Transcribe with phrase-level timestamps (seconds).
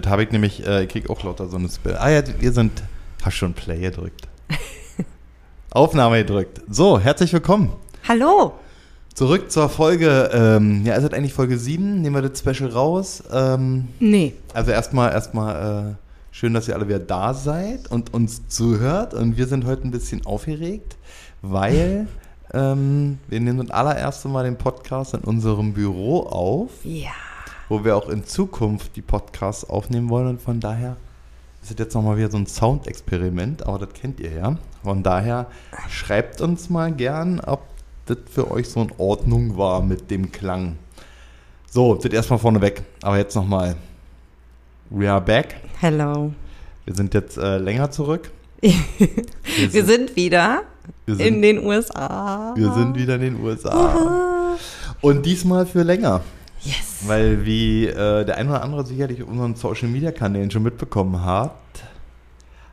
[0.00, 1.96] Das habe ich nämlich, äh, ich krieg auch lauter so eine Spell.
[1.96, 2.82] Ah ja, ihr sind,
[3.22, 4.28] hast schon Play gedrückt.
[5.70, 6.60] Aufnahme gedrückt.
[6.70, 7.72] So, herzlich willkommen.
[8.06, 8.52] Hallo.
[9.14, 12.00] Zurück zur Folge, ähm, ja, ist das eigentlich Folge 7?
[12.00, 13.24] Nehmen wir das Special raus?
[13.32, 14.34] Ähm, Nee.
[14.54, 15.94] also erstmal, erstmal, äh,
[16.30, 19.14] schön, dass ihr alle wieder da seid und uns zuhört.
[19.14, 20.96] Und wir sind heute ein bisschen aufgeregt,
[21.42, 22.06] weil
[22.54, 27.10] ähm, wir nehmen das allererste Mal den Podcast in unserem Büro auf Ja.
[27.68, 30.28] Wo wir auch in Zukunft die Podcasts aufnehmen wollen.
[30.28, 30.96] Und von daher
[31.62, 34.56] ist es jetzt nochmal wieder so ein Soundexperiment, aber das kennt ihr ja.
[34.82, 35.46] Von daher
[35.88, 37.60] schreibt uns mal gern, ob
[38.06, 40.76] das für euch so in Ordnung war mit dem Klang.
[41.70, 42.82] So, das erstmal vorneweg.
[43.02, 43.76] Aber jetzt nochmal.
[44.88, 45.56] We are back.
[45.80, 46.32] Hello.
[46.86, 48.30] Wir sind jetzt äh, länger zurück.
[48.60, 50.62] Wir sind wieder
[51.04, 52.54] wir sind, in den USA.
[52.56, 54.56] wir sind wieder in den USA.
[55.00, 56.22] Und diesmal für länger.
[57.02, 61.24] Weil wie äh, der ein oder andere sicherlich auf unseren Social Media Kanälen schon mitbekommen
[61.24, 61.52] hat,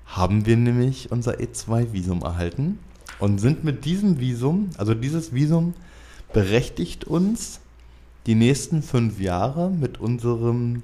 [0.06, 2.80] haben wir nämlich unser E2-Visum erhalten
[3.20, 5.74] und sind mit diesem Visum, also dieses Visum
[6.34, 7.60] berechtigt uns
[8.26, 10.82] die nächsten fünf Jahre mit unserem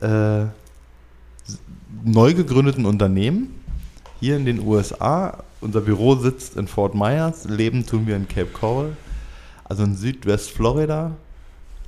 [0.00, 0.44] äh,
[2.04, 3.54] neu gegründeten Unternehmen
[4.20, 5.42] hier in den USA.
[5.60, 8.96] Unser Büro sitzt in Fort Myers, leben tun wir in Cape Coral,
[9.64, 11.16] also in Südwest-Florida,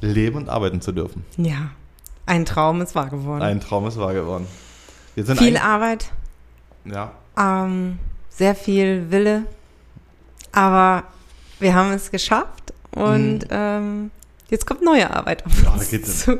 [0.00, 1.24] leben und arbeiten zu dürfen.
[1.36, 1.70] Ja.
[2.26, 3.42] Ein Traum ist wahr geworden.
[3.42, 4.46] Ein Traum ist wahr geworden.
[5.16, 6.12] Viel Arbeit,
[6.84, 7.98] ja, ähm,
[8.30, 9.42] sehr viel Wille,
[10.52, 11.04] aber
[11.58, 14.10] wir haben es geschafft und ähm,
[14.48, 15.64] jetzt kommt neue Arbeit auf Mhm.
[15.64, 16.38] Ja, da uns geht's zu.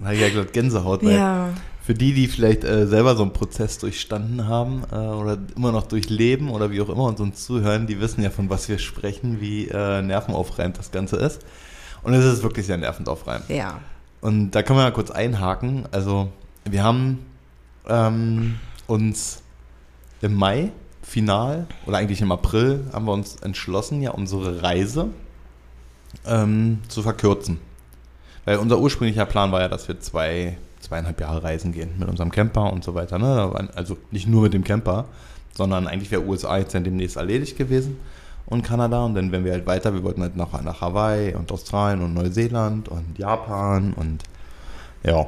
[0.00, 1.50] na ja, gerade Gänsehaut, Ja.
[1.84, 5.86] für die, die vielleicht äh, selber so einen Prozess durchstanden haben äh, oder immer noch
[5.86, 9.40] durchleben oder wie auch immer und uns zuhören, die wissen ja, von was wir sprechen,
[9.40, 11.42] wie äh, nervenaufreibend das Ganze ist.
[12.06, 13.48] Und es ist wirklich sehr nervenaufreibend.
[13.50, 13.80] Ja.
[14.20, 15.88] Und da können wir mal kurz einhaken.
[15.90, 16.30] Also,
[16.64, 17.26] wir haben
[17.88, 19.42] ähm, uns
[20.20, 20.70] im Mai
[21.02, 25.08] final oder eigentlich im April haben wir uns entschlossen, ja unsere Reise
[26.26, 27.58] ähm, zu verkürzen.
[28.44, 32.30] Weil unser ursprünglicher Plan war ja, dass wir zwei, zweieinhalb Jahre reisen gehen mit unserem
[32.30, 33.18] Camper und so weiter.
[33.18, 33.68] Ne?
[33.74, 35.06] Also nicht nur mit dem Camper,
[35.56, 37.96] sondern eigentlich wäre USA jetzt dann demnächst erledigt gewesen
[38.46, 39.04] und Kanada.
[39.04, 39.92] Und dann wären wir halt weiter.
[39.92, 44.22] Wir wollten halt nach, nach Hawaii und Australien und Neuseeland und Japan und
[45.02, 45.26] ja.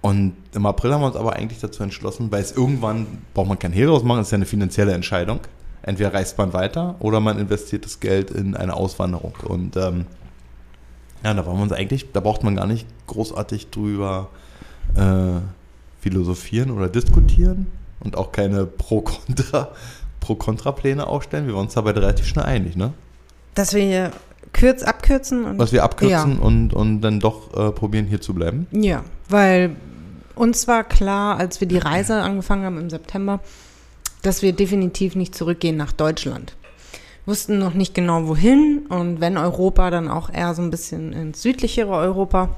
[0.00, 3.58] Und im April haben wir uns aber eigentlich dazu entschlossen, weil es irgendwann braucht man
[3.58, 5.40] kein Hehl draus machen, ist ja eine finanzielle Entscheidung.
[5.82, 9.34] Entweder reist man weiter oder man investiert das Geld in eine Auswanderung.
[9.44, 10.06] Und ähm,
[11.24, 14.28] ja, da waren wir uns eigentlich, da braucht man gar nicht großartig drüber
[14.96, 15.40] äh,
[16.00, 17.68] philosophieren oder diskutieren
[18.00, 19.68] und auch keine Pro-Kontra,
[20.22, 21.46] Pro-Kontra-Pläne aufstellen.
[21.46, 22.94] Wir waren uns dabei relativ schnell einig, ne?
[23.54, 24.12] Dass wir hier
[24.52, 28.66] kürz abkürzen und Was wir abkürzen und, und dann doch äh, probieren, hier zu bleiben.
[28.70, 29.76] Ja, weil
[30.34, 33.40] uns war klar, als wir die Reise angefangen haben im September,
[34.22, 36.54] dass wir definitiv nicht zurückgehen nach Deutschland.
[37.26, 41.42] Wussten noch nicht genau wohin und wenn Europa, dann auch eher so ein bisschen ins
[41.42, 42.50] südlichere Europa,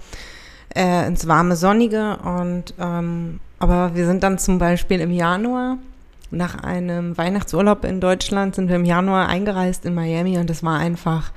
[0.74, 2.18] äh, ins warme, sonnige.
[2.24, 5.78] Und ähm, aber wir sind dann zum Beispiel im Januar
[6.36, 10.78] nach einem Weihnachtsurlaub in Deutschland sind wir im Januar eingereist in Miami und das war
[10.78, 11.32] einfach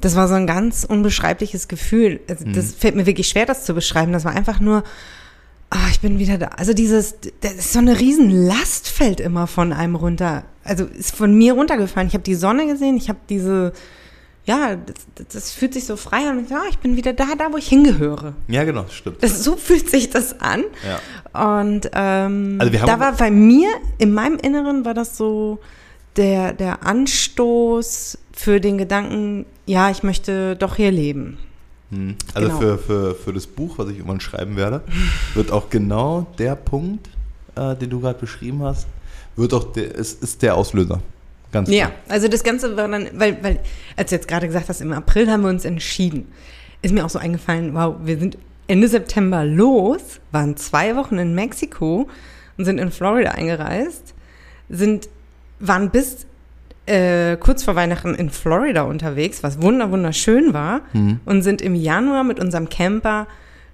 [0.00, 2.20] das war so ein ganz unbeschreibliches Gefühl.
[2.28, 4.12] Also, Das fällt mir wirklich schwer, das zu beschreiben.
[4.12, 4.84] Das war einfach nur,
[5.70, 6.48] ah, ich bin wieder da.
[6.48, 10.44] Also dieses, das ist so eine Riesenlast fällt immer von einem runter.
[10.62, 12.08] Also ist von mir runtergefallen.
[12.08, 13.72] Ich habe die Sonne gesehen, ich habe diese,
[14.46, 16.46] ja, das, das fühlt sich so frei an.
[16.50, 18.34] Ja, ich bin wieder da, da, wo ich hingehöre.
[18.48, 19.22] Ja, genau, stimmt.
[19.22, 20.64] Das, so fühlt sich das an.
[21.32, 21.62] Ja.
[21.62, 23.68] Und ähm, Also da war bei mir,
[23.98, 25.60] in meinem Inneren war das so
[26.16, 31.38] der, der Anstoß für den Gedanken, ja, ich möchte doch hier leben.
[31.90, 32.16] Hm.
[32.34, 32.60] Also Genau.
[32.60, 34.82] für, für, für das Buch, was ich irgendwann schreiben werde,
[35.34, 37.08] wird auch genau der Punkt,
[37.56, 38.86] äh, den du gerade beschrieben hast,
[39.36, 41.00] wird auch der, ist, ist der Auslöser.
[41.54, 41.98] Ganz Ja, klar.
[42.10, 43.60] also das Ganze war dann, weil, weil,
[43.96, 46.30] als du jetzt gerade gesagt hast, im April haben wir uns entschieden,
[46.82, 48.36] ist mir auch so eingefallen, wow, wir sind
[48.66, 52.08] Ende September los, waren zwei Wochen in Mexiko
[52.58, 54.14] und sind in Florida eingereist,
[54.68, 55.08] sind,
[55.60, 56.26] waren bis
[56.86, 61.20] äh, kurz vor Weihnachten in Florida unterwegs, was wunder wunderschön war, Mhm.
[61.24, 63.26] und sind im Januar mit unserem Camper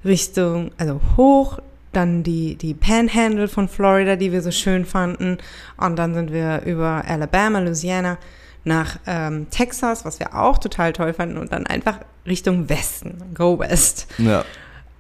[0.05, 1.59] Richtung, also hoch,
[1.93, 5.39] dann die, die Panhandle von Florida, die wir so schön fanden,
[5.77, 8.19] und dann sind wir über Alabama, Louisiana
[8.65, 13.59] nach ähm, Texas, was wir auch total toll fanden, und dann einfach Richtung Westen, Go
[13.59, 14.07] West.
[14.19, 14.45] Ja.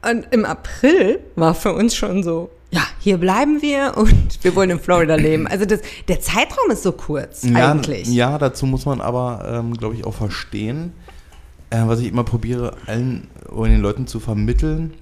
[0.08, 4.70] Und im April war für uns schon so, ja, hier bleiben wir und wir wollen
[4.70, 5.46] in Florida leben.
[5.46, 8.08] Also das, der Zeitraum ist so kurz Ja, eigentlich.
[8.08, 10.92] ja, dazu muss man aber, ähm, glaube ich, auch verstehen,
[11.70, 14.94] äh, was ich immer probiere, allen oder den Leuten zu vermitteln,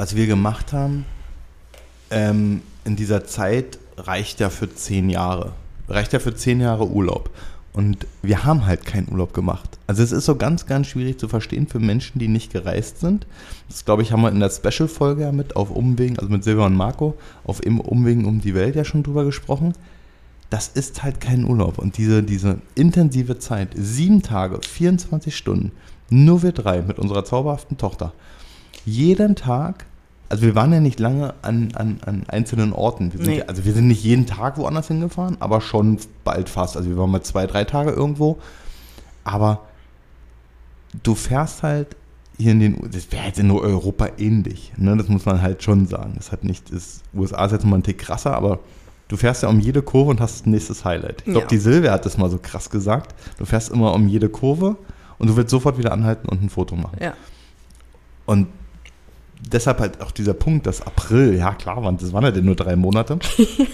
[0.00, 1.04] was wir gemacht haben,
[2.10, 5.52] ähm, in dieser Zeit reicht ja für zehn Jahre.
[5.88, 7.28] Reicht ja für zehn Jahre Urlaub.
[7.74, 9.78] Und wir haben halt keinen Urlaub gemacht.
[9.86, 13.26] Also es ist so ganz, ganz schwierig zu verstehen für Menschen, die nicht gereist sind.
[13.68, 16.64] Das, glaube ich, haben wir in der Special-Folge ja mit auf Umwegen, also mit Silvia
[16.64, 19.74] und Marco, auf Umwegen um die Welt ja schon drüber gesprochen.
[20.48, 21.76] Das ist halt kein Urlaub.
[21.76, 25.72] Und diese, diese intensive Zeit, sieben Tage, 24 Stunden,
[26.08, 28.14] nur wir drei mit unserer zauberhaften Tochter,
[28.86, 29.84] jeden Tag
[30.30, 33.12] also wir waren ja nicht lange an, an, an einzelnen Orten.
[33.12, 33.38] Wir sind Nee.
[33.40, 36.76] ja, also wir sind nicht jeden Tag woanders hingefahren, aber schon bald fast.
[36.78, 38.38] Also wir waren mal zwei, drei Tage irgendwo.
[39.24, 39.60] Aber
[41.02, 41.96] du fährst halt
[42.38, 44.72] hier in den, U- das wäre jetzt in Europa ähnlich.
[44.76, 44.96] Ne?
[44.96, 46.14] Das muss man halt schon sagen.
[46.16, 48.60] Das hat nicht, das USA ist jetzt mal ein Tick krasser, aber
[49.08, 51.18] du fährst ja um jede Kurve und hast ein nächstes Highlight.
[51.18, 51.46] Ich glaube, Ja.
[51.46, 53.14] die Silvia hat das mal so krass gesagt.
[53.38, 54.76] Du fährst immer um jede Kurve
[55.18, 56.96] und du willst sofort wieder anhalten und ein Foto machen.
[57.00, 57.14] Ja.
[58.26, 58.46] Und
[59.40, 62.56] deshalb halt auch dieser Punkt, dass April, ja klar, waren, das waren ja denn nur
[62.56, 63.18] drei Monate.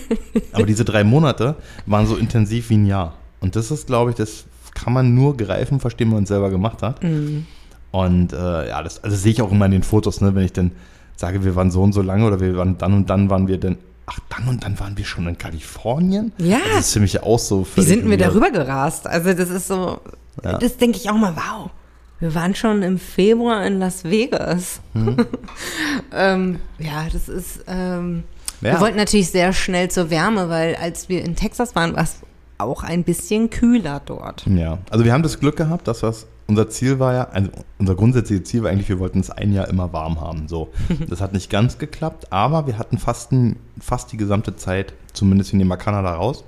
[0.52, 3.14] aber diese drei Monate waren so intensiv wie ein Jahr.
[3.40, 6.50] Und das ist, glaube ich, das kann man nur greifen, verstehen, wenn man es selber
[6.50, 7.02] gemacht hat.
[7.02, 7.46] Mhm.
[7.90, 10.52] Und äh, ja, das, also sehe ich auch immer in den Fotos, ne, wenn ich
[10.52, 10.72] dann
[11.16, 13.58] sage, wir waren so und so lange oder wir waren dann und dann waren wir
[13.58, 16.32] denn, ach, dann und dann waren wir schon in Kalifornien?
[16.38, 16.58] Ja.
[16.74, 19.06] Das ist für mich auch so Wie sind wir darüber gerast?
[19.06, 20.00] Also das ist so,
[20.44, 20.58] Ja.
[20.58, 21.70] das denke ich auch mal, wow.
[22.18, 24.80] Wir waren schon im Februar in Las Vegas.
[24.94, 25.26] Mhm.
[26.12, 28.24] ähm, ja, das ist, ähm,
[28.62, 28.72] Ja.
[28.74, 32.20] wir wollten natürlich sehr schnell zur Wärme, weil als wir in Texas waren, war es
[32.58, 34.46] auch ein bisschen kühler dort.
[34.46, 37.94] Ja, also wir haben das Glück gehabt, dass was unser Ziel war ja, also unser
[37.96, 40.48] grundsätzliches Ziel war eigentlich, wir wollten es ein Jahr immer warm haben.
[40.48, 40.70] So,
[41.08, 45.52] das hat nicht ganz geklappt, aber wir hatten fast, ein, fast die gesamte Zeit, zumindest
[45.52, 46.44] wir nehmen mal Kanada raus,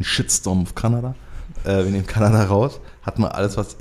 [0.00, 1.14] ein Shitstorm auf Kanada.
[1.64, 3.76] Äh, wir nehmen Kanada raus, hatten wir alles, was,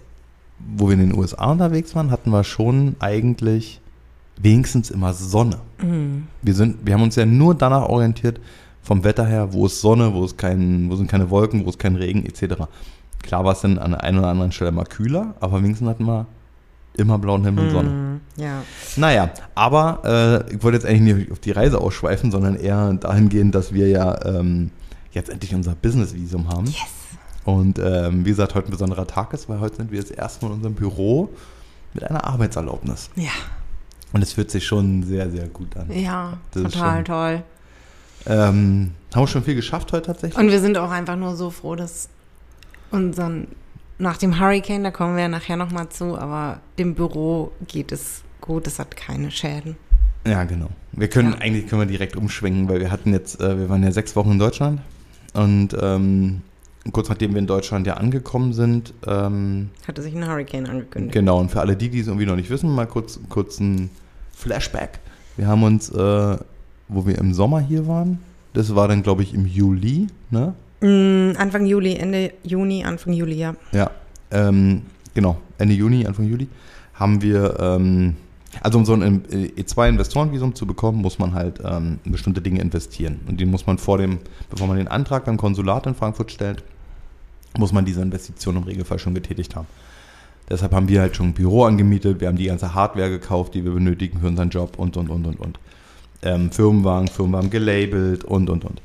[0.59, 3.81] wo wir in den USA unterwegs waren, hatten wir schon eigentlich
[4.42, 5.57] wenigstens immer Sonne.
[6.42, 8.39] Wir, sind, wir haben uns ja nur danach orientiert,
[8.81, 11.80] vom Wetter her, wo ist Sonne, wo, ist kein, wo sind keine Wolken, wo ist
[11.80, 12.63] kein Regen, etc.
[13.21, 16.06] Klar war es dann an der einen oder anderen Stelle mal kühler, aber wenigstens hatten
[16.06, 16.25] wir
[16.95, 17.89] immer blauen Himmel und Sonne.
[17.89, 18.63] Mhm, ja.
[18.95, 23.54] Naja, aber äh, ich wollte jetzt eigentlich nicht auf die Reise ausschweifen, sondern eher dahingehend,
[23.54, 24.71] dass wir ja ähm,
[25.12, 26.65] jetzt endlich unser Business-Visum haben.
[26.65, 26.77] Yes.
[27.48, 30.44] Und ähm, wie gesagt, heute ein besonderer Tag ist, weil heute sind wir das erste
[30.44, 31.30] Mal in unserem Büro
[31.94, 33.10] mit einer Arbeitserlaubnis.
[33.16, 33.30] Ja,
[34.12, 35.90] Und es fühlt sich schon sehr, sehr gut an.
[35.92, 37.44] ja, Das total schon- toll.
[38.26, 40.38] Ähm, haben wir schon viel geschafft heute tatsächlich?
[40.38, 42.10] Und wir sind auch einfach nur so froh, dass
[42.92, 43.48] unseren,
[43.98, 48.24] nach dem Hurricane, da kommen wir ja nachher nochmal zu, aber dem Büro geht es
[48.42, 49.78] gut, es hat keine Schäden.
[50.28, 50.68] Ja, genau.
[50.92, 51.38] Wir können Ja.
[51.38, 54.32] eigentlich können wir direkt umschwenken, weil wir hatten jetzt, äh, wir waren ja sechs Wochen
[54.32, 54.82] in Deutschland
[55.34, 56.42] und ähm,
[56.92, 61.13] kurz nachdem wir in Deutschland ja angekommen sind, ähm, Hatte sich ein Hurricane angekündigt.
[61.13, 63.89] genau, und für alle die, die es irgendwie noch nicht wissen, mal kurz, kurz ein
[64.34, 65.00] Flashback.
[65.36, 66.38] Wir haben uns, äh,
[66.88, 68.19] wo wir im Sommer hier waren,
[68.54, 70.54] das war dann, glaube ich, im Juli, ne?
[70.81, 73.56] Mm, Anfang Juli, Ende Juni, Anfang Juli, ja.
[73.72, 73.92] Ja,
[74.31, 74.83] ähm,
[75.13, 76.48] genau, Ende Juni, Anfang Juli
[76.94, 78.16] haben wir, ähm,
[78.62, 83.19] also um so ein E2-Investorenvisum zu bekommen, muss man halt ähm, in bestimmte Dinge investieren.
[83.28, 84.19] Und die muss man vor dem,
[84.50, 86.64] bevor man den Antrag beim Konsulat in Frankfurt stellt,
[87.57, 89.68] muss man diese Investition im Regelfall schon getätigt haben.
[90.49, 93.66] Deshalb haben wir halt schon ein Büro angemietet, wir haben die ganze Hardware gekauft, die
[93.66, 95.59] wir benötigen für unseren Job und, und, und, und, und.
[96.21, 98.81] Ähm, Firmenwagen, Firmenwagen gelabelt und, und, und.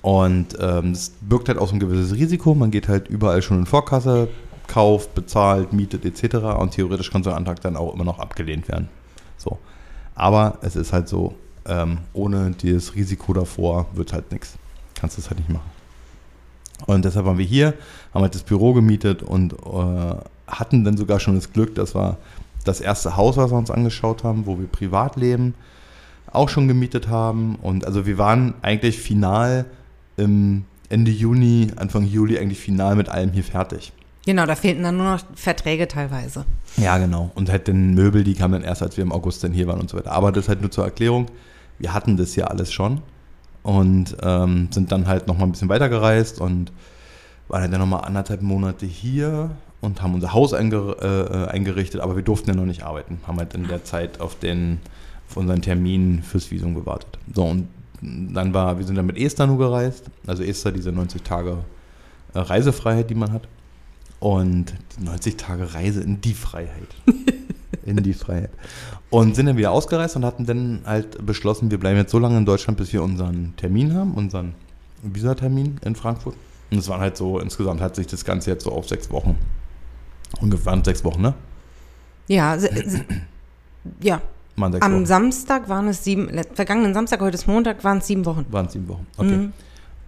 [0.00, 2.54] Und ähm, es birgt halt auch so ein gewisses Risiko.
[2.54, 4.28] Man geht halt überall schon in Vorkasse,
[4.66, 6.36] kauft, bezahlt, mietet etc.
[6.58, 8.88] Und theoretisch kann so ein Antrag dann auch immer noch abgelehnt werden.
[9.36, 9.58] So.
[10.14, 11.34] Aber es ist halt so,
[11.66, 14.56] ähm, ohne dieses Risiko davor wird halt nichts.
[14.94, 15.77] Kannst du es halt nicht machen.
[16.86, 17.74] Und deshalb waren wir hier,
[18.14, 20.14] haben halt das Büro gemietet und äh,
[20.46, 22.16] hatten dann sogar schon das Glück, dass wir
[22.64, 25.54] das erste Haus, was wir uns angeschaut haben, wo wir privat leben,
[26.30, 27.56] auch schon gemietet haben.
[27.56, 29.64] Und also wir waren eigentlich final
[30.16, 33.92] im Ende Juni, Anfang Juli eigentlich final mit allem hier fertig.
[34.26, 36.44] Genau, da fehlten dann nur noch Verträge teilweise.
[36.76, 37.30] Ja, genau.
[37.34, 39.80] Und halt den Möbel, die kamen dann erst, als wir im August dann hier waren
[39.80, 40.12] und so weiter.
[40.12, 41.26] Aber das halt nur zur Erklärung.
[41.78, 43.00] Wir hatten das ja alles schon
[43.62, 46.72] und ähm, sind dann halt nochmal ein bisschen weitergereist und
[47.48, 49.50] waren dann nochmal anderthalb Monate hier
[49.80, 53.20] und haben unser Haus einge äh, eingerichtet, aber wir durften ja noch nicht arbeiten.
[53.26, 54.80] Haben halt in der Zeit auf, den,
[55.28, 57.18] auf unseren Termin fürs Visum gewartet.
[57.32, 57.68] So, und
[58.00, 60.04] dann war, wir sind dann mit Esther nur gereist.
[60.26, 61.58] Also Esther, diese 90 Tage
[62.34, 63.48] äh, Reisefreiheit, die man hat.
[64.20, 66.94] Und die 90 Tage Reise in die Freiheit.
[67.86, 68.50] in die Freiheit.
[69.10, 72.36] Und sind dann wieder ausgereist und hatten dann halt beschlossen, wir bleiben jetzt so lange
[72.36, 74.54] in Deutschland, bis wir unseren Termin haben, unseren
[75.02, 76.34] Visatermin in Frankfurt.
[76.70, 79.36] Und es waren halt so, insgesamt hat sich das Ganze jetzt so auf sechs Wochen.
[80.40, 81.34] Ungefähr sechs Wochen, ne?
[82.26, 82.58] Ja,
[84.02, 84.20] ja,
[84.56, 85.06] Am Wochen.
[85.06, 88.44] Samstag waren es sieben, vergangenen Samstag, heute ist Montag, waren es sieben Wochen.
[88.50, 89.06] Waren es sieben Wochen.
[89.16, 89.36] Okay.
[89.36, 89.52] Mhm.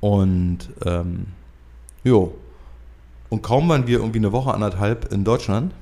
[0.00, 1.26] Und ähm,
[2.04, 2.34] jo.
[3.30, 5.72] Und kaum waren wir irgendwie eine Woche, anderthalb in Deutschland,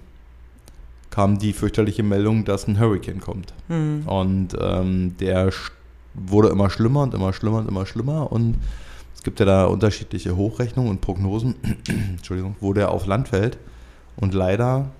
[1.18, 3.52] kam die fürchterliche Meldung, dass ein Hurricane kommt.
[3.66, 4.04] Mhm.
[4.06, 5.50] Und ähm, der
[6.14, 8.30] wurde immer schlimmer und immer schlimmer und immer schlimmer.
[8.30, 8.54] Und
[9.16, 11.56] es gibt ja da unterschiedliche Hochrechnungen und Prognosen,
[11.88, 13.58] Entschuldigung, wo der auf Land fällt.
[14.14, 14.90] Und leider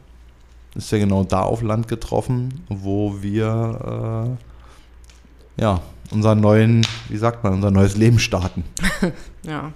[0.75, 4.37] ist er genau da auf Land getroffen, wo wir
[5.57, 8.65] äh, ja unseren neuen, wie sagt man, unser neues Leben starten.
[9.45, 9.73] Ja.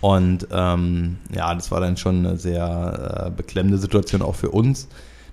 [0.00, 4.88] Und ähm, ja, das war dann schon eine sehr äh, beklemmende Situation auch für uns.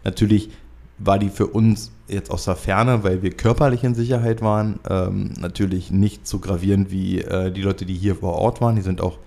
[0.06, 0.50] Natürlich
[0.98, 5.34] war die für uns jetzt aus der Ferne, weil wir körperlich in Sicherheit waren, ähm,
[5.40, 8.78] natürlich nicht so gravierend wie äh, die Leute, die hier vor Ort waren.
[8.78, 9.18] Die sind auch,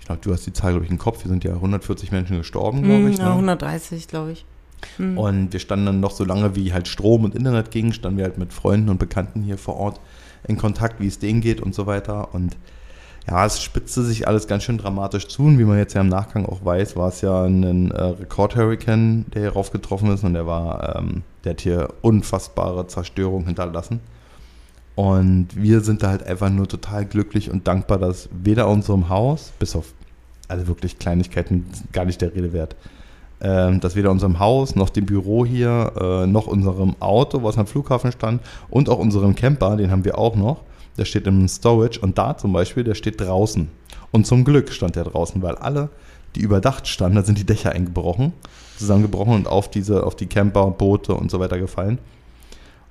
[0.00, 1.22] ich glaube, du hast die Zahl, glaube ich, im Kopf.
[1.24, 3.18] Wir sind ja 140 Menschen gestorben, glaube Mhm, ich.
[3.18, 3.32] ja, ne?
[3.32, 4.46] 130, glaube ich.
[4.96, 5.18] Mhm.
[5.18, 8.24] Und wir standen dann noch so lange, wie halt Strom und Internet ging, standen wir
[8.24, 10.00] halt mit Freunden und Bekannten hier vor Ort
[10.48, 12.34] in Kontakt, wie es denen geht und so weiter.
[12.34, 12.56] Und
[13.28, 15.44] ja, es spitzte sich alles ganz schön dramatisch zu.
[15.44, 19.26] Und wie man jetzt ja im Nachgang auch weiß, war es ja ein äh, Rekord-Hurricane,
[19.32, 20.24] der hier raufgetroffen ist.
[20.24, 24.00] Und der war, ähm, der hat hier unfassbare Zerstörung hinterlassen.
[24.94, 29.52] Und wir sind da halt einfach nur total glücklich und dankbar, dass weder unserem Haus,
[29.58, 29.94] bis auf
[30.48, 32.76] also wirklich Kleinigkeiten, gar nicht der Rede wert,
[33.40, 37.66] ähm, dass weder unserem Haus noch dem Büro hier, äh, noch unserem Auto, was am
[37.66, 40.60] Flughafen stand, und auch unserem Camper, den haben wir auch noch,
[40.96, 43.68] der steht im Storage und da zum Beispiel, der steht draußen.
[44.10, 45.88] Und zum Glück stand der draußen, weil alle,
[46.34, 48.32] die überdacht standen, da sind die Dächer eingebrochen,
[48.78, 51.98] zusammengebrochen und auf diese, auf die Camper, Boote und so weiter gefallen.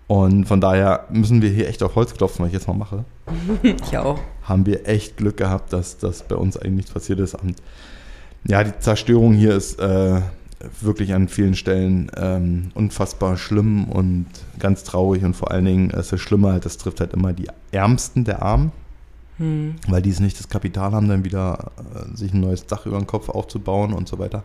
[0.07, 3.05] Und von daher müssen wir hier echt auf Holz klopfen, was ich jetzt mal mache
[3.63, 4.19] Ich auch.
[4.43, 7.35] haben wir echt Glück gehabt, dass, dass bei uns eigentlich nichts passiert ist.
[7.35, 7.55] Und
[8.45, 10.21] ja, die Zerstörung hier ist äh,
[10.81, 14.27] wirklich an vielen Stellen ähm, unfassbar schlimm und
[14.59, 15.23] ganz traurig.
[15.23, 18.41] Und vor allen Dingen ist es schlimmer, halt, das trifft halt immer die Ärmsten der
[18.41, 18.71] Armen,
[19.37, 19.75] Hm.
[19.87, 22.97] weil die es nicht das Kapital haben, dann wieder äh, sich ein neues Dach über
[22.97, 24.43] den Kopf aufzubauen und so weiter.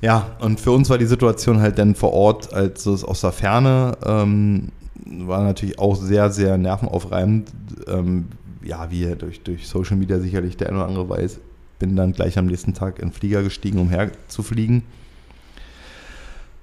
[0.00, 3.32] Ja, und für uns war die Situation halt dann vor Ort, als es aus der
[3.32, 4.68] Ferne ähm,
[5.04, 7.50] war natürlich auch sehr, sehr nervenaufreibend.
[7.86, 8.26] Ähm,
[8.62, 11.40] ja, wie ihr durch, durch Social Media sicherlich der eine oder andere weiß,
[11.78, 14.82] bin dann gleich am nächsten Tag in den Flieger gestiegen, um herzufliegen.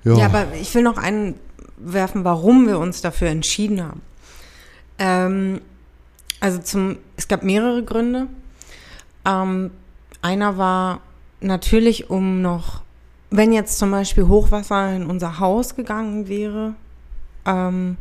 [0.03, 0.25] Ja.
[0.25, 4.01] aber ich will noch einwerfen, warum wir uns dafür entschieden haben.
[4.98, 5.62] Ähm,
[6.39, 8.27] also zum, es gab mehrere Gründe.
[9.25, 9.72] Ähm,
[10.22, 11.01] einer war
[11.39, 12.82] natürlich, um noch,
[13.30, 16.74] wenn jetzt zum Beispiel Hochwasser in unser Haus gegangen wäre,
[17.46, 17.98] ähm,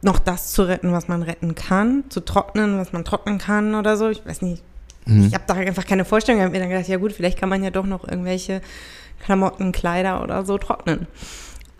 [0.00, 3.96] noch das zu retten, was man retten kann, zu trocknen, was man trocknen kann oder
[3.96, 4.08] so.
[4.08, 4.62] Ich weiß nicht.
[5.04, 5.26] Mhm.
[5.26, 6.40] Ich habe da einfach keine Vorstellung.
[6.40, 8.60] Ich habe mir dann gedacht, ja gut, vielleicht kann man ja doch noch irgendwelche
[9.24, 11.06] Klamotten, Kleider oder so trocknen.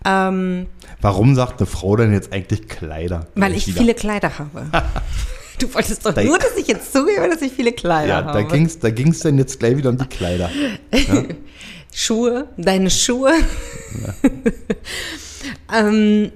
[0.05, 0.67] Ähm,
[1.01, 3.27] Warum sagt eine Frau denn jetzt eigentlich Kleider?
[3.35, 3.79] weil ich wieder.
[3.79, 4.65] viele Kleider habe.
[5.59, 8.33] du wolltest doch Da- nur, dass ich jetzt zugebe, dass ich viele Kleider Ja, habe.
[8.33, 10.49] da ging es da ging's dann jetzt gleich wieder um die Kleider.
[11.93, 13.31] Schuhe, deine Schuhe.
[15.73, 16.31] ähm,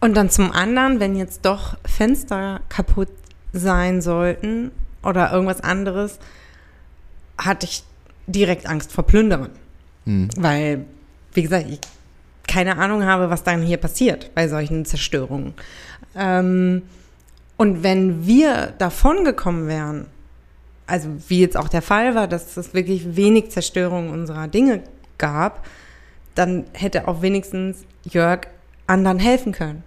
[0.00, 3.08] und dann zum anderen, wenn jetzt doch Fenster kaputt
[3.52, 4.70] sein sollten
[5.02, 6.18] oder irgendwas anderes,
[7.38, 7.84] hatte ich
[8.26, 9.50] direkt Angst vor Plündern.
[10.04, 10.28] Hm.
[10.36, 10.84] Weil,
[11.34, 11.80] wie gesagt, ich
[12.46, 15.54] keine Ahnung habe, was dann hier passiert bei solchen Zerstörungen.
[16.14, 16.82] Ähm,
[17.56, 20.06] und wenn wir davon gekommen wären,
[20.86, 24.82] also wie jetzt auch der Fall war, dass es wirklich wenig Zerstörung unserer Dinge
[25.16, 25.64] gab,
[26.34, 28.48] dann hätte auch wenigstens Jörg
[28.86, 29.84] anderen helfen können.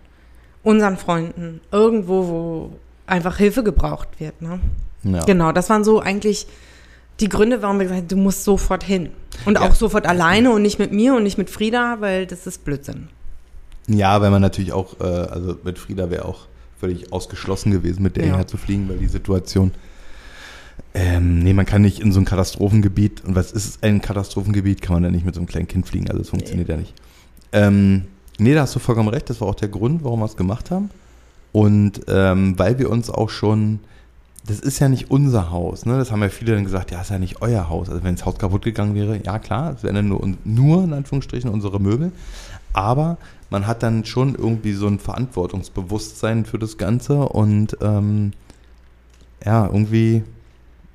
[0.63, 1.61] Unseren Freunden.
[1.71, 2.71] Irgendwo, wo
[3.05, 4.41] einfach Hilfe gebraucht wird.
[4.41, 4.59] Ne?
[5.05, 5.23] Ja.
[5.23, 6.47] Genau, das waren so eigentlich
[7.21, 9.09] die Gründe, warum wir gesagt haben, du musst sofort hin.
[9.45, 9.61] Und Ja.
[9.61, 13.07] auch sofort alleine und nicht mit mir und nicht mit Frieda, weil das ist Blödsinn.
[13.87, 16.47] Ja, weil man natürlich auch, äh, also mit Frieda wäre auch
[16.79, 18.29] völlig ausgeschlossen gewesen, mit der Ja.
[18.31, 19.71] hierher zu fliegen, weil die Situation.
[20.93, 24.95] Ähm, nee, man kann nicht in so ein Katastrophengebiet, und was ist ein Katastrophengebiet, kann
[24.95, 26.93] man da nicht mit so einem kleinen Kind fliegen, also das funktioniert ja nicht.
[27.51, 28.05] Ähm,
[28.39, 30.71] nee, da hast du vollkommen recht, das war auch der Grund, warum wir es gemacht
[30.71, 30.89] haben.
[31.51, 33.79] Und ähm, weil wir uns auch schon,
[34.47, 35.97] das ist ja nicht unser Haus, ne?
[35.97, 37.89] Das haben ja viele dann gesagt, ja, ist ja nicht euer Haus.
[37.89, 40.93] Also wenn das Haus kaputt gegangen wäre, ja klar, es wären dann nur, nur in
[40.93, 42.11] Anführungsstrichen unsere Möbel.
[42.73, 43.17] Aber
[43.49, 48.33] man hat dann schon irgendwie so ein Verantwortungsbewusstsein für das Ganze und ähm,
[49.43, 50.23] ja, irgendwie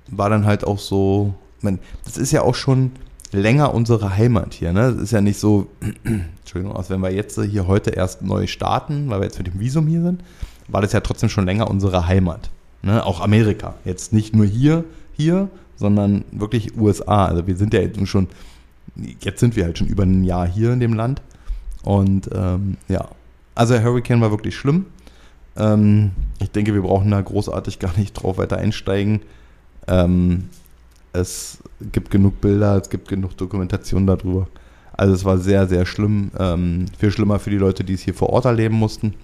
[0.08, 2.92] war dann halt auch so, man, das ist ja auch schon
[3.32, 4.92] länger unsere Heimat hier, ne?
[4.92, 5.66] Das ist ja nicht so,
[6.40, 9.58] Entschuldigung, als wenn wir jetzt hier heute erst neu starten, weil wir jetzt mit dem
[9.58, 10.22] Visum hier sind,
[10.68, 12.50] war das ja trotzdem schon länger unsere Heimat.
[12.82, 13.04] Ne?
[13.04, 13.74] Auch Amerika.
[13.84, 17.26] Jetzt nicht nur hier, hier, sondern wirklich USA.
[17.26, 18.28] Also wir sind ja jetzt schon,
[19.20, 21.22] jetzt sind wir halt schon über ein Jahr hier in dem Land.
[21.82, 23.08] Und ähm, ja,
[23.54, 24.86] Also der Hurricane war wirklich schlimm.
[25.56, 29.22] Ähm, ich denke, wir brauchen da großartig gar nicht drauf weiter einsteigen.
[29.86, 30.48] Ähm,
[31.12, 31.58] es
[31.92, 34.46] gibt genug Bilder, es gibt genug Dokumentation darüber.
[34.92, 36.30] Also es war sehr, sehr schlimm.
[36.38, 39.14] Ähm, viel schlimmer für die Leute, die es hier vor Ort erleben mussten.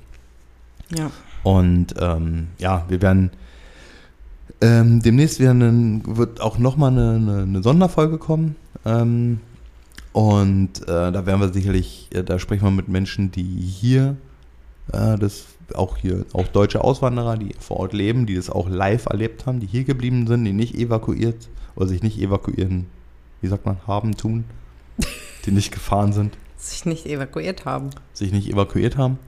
[0.96, 1.10] Ja.
[1.42, 3.30] Und ähm, ja, wir werden
[4.60, 8.56] ähm, demnächst einen, wird auch nochmal eine, eine, eine Sonderfolge kommen.
[8.84, 9.40] Ähm,
[10.12, 14.16] und äh, da werden wir sicherlich, äh, da sprechen wir mit Menschen, die hier
[14.92, 15.44] äh, das
[15.74, 19.60] auch hier, auch deutsche Auswanderer, die vor Ort leben, die das auch live erlebt haben,
[19.60, 22.86] die hier geblieben sind, die nicht evakuiert oder sich nicht evakuieren,
[23.40, 24.44] wie sagt man, haben, tun,
[25.44, 27.90] die nicht gefahren sind, Sich nicht evakuiert haben.
[28.12, 29.18] sich nicht evakuiert haben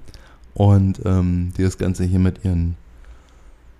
[0.54, 2.76] und ähm, die das Ganze hier mit ihren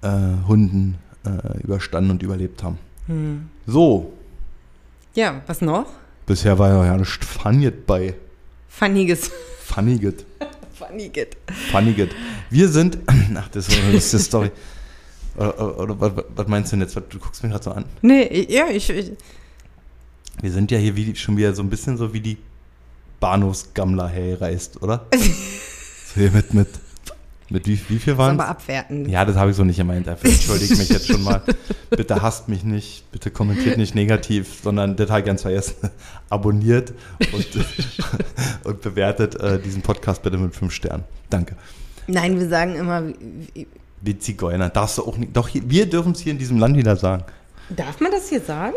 [0.03, 0.97] äh, Hunden
[1.29, 2.79] äh, überstanden und überlebt haben.
[3.07, 3.49] Hm.
[3.67, 4.13] So,
[5.15, 5.87] Ja, was noch?
[6.27, 8.15] bisher war ja nicht funniget bei
[8.69, 9.31] Funniges.
[9.65, 10.25] funniget.
[10.79, 11.37] Funniget.
[11.73, 12.11] Funniget.
[12.51, 12.99] Wir sind,
[13.35, 14.51] ach, das war ist die Story.
[15.37, 16.95] Oder, oder, was, was meinst du denn jetzt?
[16.97, 17.85] Du guckst mich gerade so an.
[18.03, 19.13] Nee, ja, ich, ich
[20.41, 22.39] Wir sind ja hier wie, schon wieder so ein bisschen so wie die
[23.21, 25.07] Bahnhofsgammler herreist, oder?
[25.13, 26.69] so hier mit, mit,
[27.51, 29.09] mit wie, wie viel waren aber abwertend.
[29.09, 30.07] Ja, das habe ich so nicht gemeint.
[30.07, 31.43] Dafür entschuldige ich mich jetzt schon mal.
[31.91, 35.91] Bitte hasst mich nicht, bitte kommentiert nicht negativ, sondern das habe ich ganz vergessen.
[36.29, 36.93] Abonniert
[37.33, 37.47] und,
[38.65, 41.05] und bewertet äh, diesen Podcast bitte mit fünf Sternen.
[41.31, 41.57] Danke.
[42.07, 43.03] Nein, wir sagen immer,
[43.55, 43.67] wie,
[44.03, 45.35] wie, Zigeuner, darfst du auch nicht.
[45.35, 47.25] Doch, hier, wir dürfen es hier in diesem Land wieder sagen.
[47.71, 48.75] darf man das hier sagen?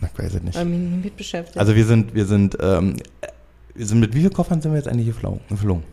[0.00, 0.56] Na, ich weiß es nicht.
[0.56, 1.58] Weil mich nicht mit beschäftigt.
[1.58, 2.96] Also wir sind, wir sind, ähm,
[3.74, 5.40] wir sind mit wie vielen Koffern sind wir jetzt eigentlich geflogen?
[5.48, 5.84] geflogen?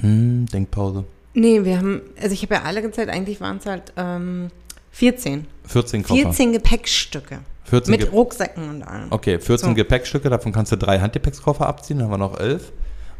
[0.00, 1.04] Hm, Denkpause.
[1.34, 4.50] nee, wir haben, also ich habe ja alle gezählt, eigentlich waren es halt ähm,
[4.92, 5.46] 14.
[5.66, 6.22] 14 Koffer.
[6.22, 7.38] 14 Gepäckstücke.
[7.64, 9.06] 14 Mit Ge Rucksäcken und allem.
[9.12, 9.74] okay, 14 So.
[9.74, 12.72] Gepäckstücke, davon kannst du drei Handgepäckskoffer abziehen, dann haben wir noch elf.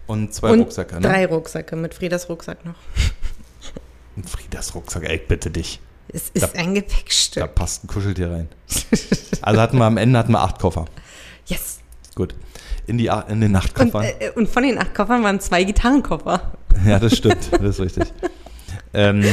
[0.07, 1.03] Und zwei und Rucksäcke, ne?
[1.03, 2.75] drei Rucksäcke mit Friedas Rucksack noch.
[4.17, 5.79] Und Friedas Rucksack, ey, bitte dich.
[6.09, 7.55] Es ist ein Da Gepäckstück.
[7.55, 8.49] passt ein Kuscheltier rein.
[9.41, 10.87] Also hatten wir am Ende hatten wir acht Koffer.
[11.47, 11.79] Yes.
[12.17, 12.35] Gut.
[12.89, 16.53] In, die, in den acht Und, äh, und von den acht Koffern waren zwei Gitarrenkoffer.
[16.87, 17.51] Ja, das stimmt.
[17.53, 18.05] Das ist richtig.
[18.95, 19.25] ähm,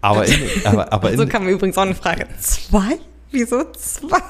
[0.00, 2.26] aber in, aber, aber so in, kam mir übrigens auch eine Frage.
[2.40, 2.98] Zwei?
[3.30, 4.20] Wieso zwei?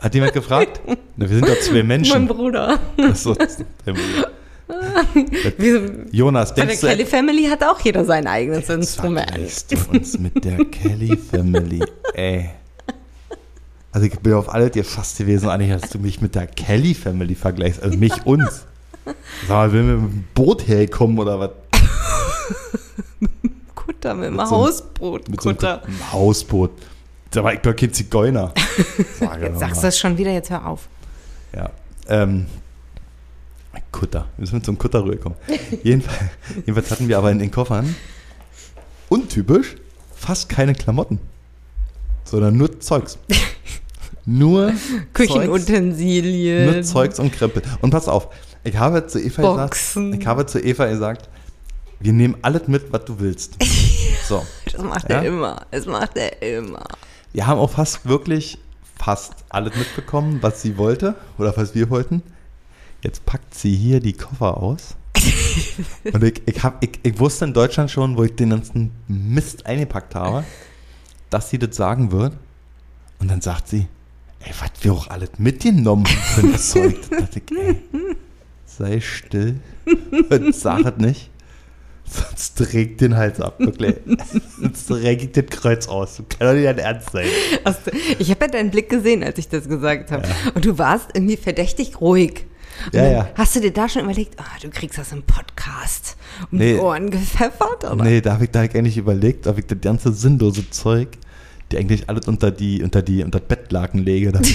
[0.00, 0.80] hat jemand gefragt?
[1.16, 2.26] Wir sind doch zwei Mein Menschen.
[2.26, 2.78] Bruder.
[2.98, 4.30] Achso, dein Bruder.
[5.58, 9.30] Wieso, Jonas, bei der denkst du, Kelly Family hat auch jeder sein eigenes Instrument.
[9.70, 11.84] du uns mit der Kelly Family?
[12.14, 12.50] Ey.
[13.92, 16.94] Also ich bin auf alle dir fast gewesen, eigentlich, dass du mich mit der Kelly
[16.94, 17.82] Family vergleichst.
[17.82, 18.66] Also mich uns.
[19.06, 21.50] Sag mal, will mit dem Boot herkommen oder was?
[23.74, 25.28] Kutter mit dem Mit so einem- Hausboot.
[25.28, 25.82] Mit so einem Kutter.
[25.84, 26.70] einem Hausboot.
[27.30, 28.52] Da war ich doch kein Zigeuner.
[29.20, 30.88] Sag Jetzt sagst du das schon wieder, jetzt hör auf.
[31.54, 31.70] Ja.
[32.08, 32.46] Ähm,
[33.92, 34.26] Kutter.
[34.36, 35.38] Wir müssen zum Kutter rüberkommen.
[35.82, 37.94] Jedenfalls, jedenfalls hatten wir aber in den Koffern
[39.08, 39.76] untypisch
[40.14, 41.18] fast keine Klamotten,
[42.24, 43.18] sondern nur Zeugs.
[44.24, 44.80] Nur Zeugs,
[45.14, 46.64] Küchenutensilien.
[46.72, 47.62] nur Zeugs und Krempel.
[47.80, 48.28] Und pass auf,
[48.66, 50.06] ich habe zu Eva Boxen.
[50.10, 51.28] gesagt, ich habe zu Eva gesagt,
[52.00, 53.56] wir nehmen alles mit, was du willst.
[54.28, 54.44] So.
[54.72, 55.18] Das macht Ja?
[55.18, 55.66] er immer.
[55.70, 56.84] Das macht er immer.
[57.32, 58.58] Wir haben auch fast wirklich
[58.98, 62.22] fast alles mitbekommen, was sie wollte oder was wir wollten.
[63.02, 64.96] Jetzt packt sie hier die Koffer aus.
[66.12, 69.64] Und ich, ich, hab, ich, ich wusste in Deutschland schon, wo ich den ganzen Mist
[69.64, 70.42] eingepackt habe,
[71.30, 72.32] dass sie das sagen wird.
[73.20, 73.86] Und dann sagt sie,
[74.40, 76.96] ey, was wir auch alles mitgenommen für ein Zeug.
[77.10, 77.76] Da dachte ich, ey,
[78.78, 79.56] sei still
[80.30, 81.30] und sag es nicht.
[82.08, 83.96] Sonst trägt den Hals ab, wirklich.
[84.60, 84.88] Sonst
[85.24, 86.22] ich das Kreuz aus.
[86.28, 87.26] Kann doch nicht dein Ernst sein.
[87.64, 90.22] Du- Ich habe ja deinen Blick gesehen, als ich das gesagt habe.
[90.54, 92.46] Und du warst irgendwie verdächtig ruhig.
[92.92, 93.28] Und Ja, ja.
[93.34, 96.16] Hast du dir da schon überlegt, ah, du kriegst das im Podcast
[96.52, 96.74] um Nee.
[96.74, 97.82] die Ohren gepfeffert?
[97.84, 98.04] Oder?
[98.04, 101.08] Nee, da habe ich, da hab ich eigentlich überlegt, ob ich das ganze sinnlose Zeug,
[101.72, 104.54] die eigentlich alles unter die, unter die, unter das Bettlaken lege, damit,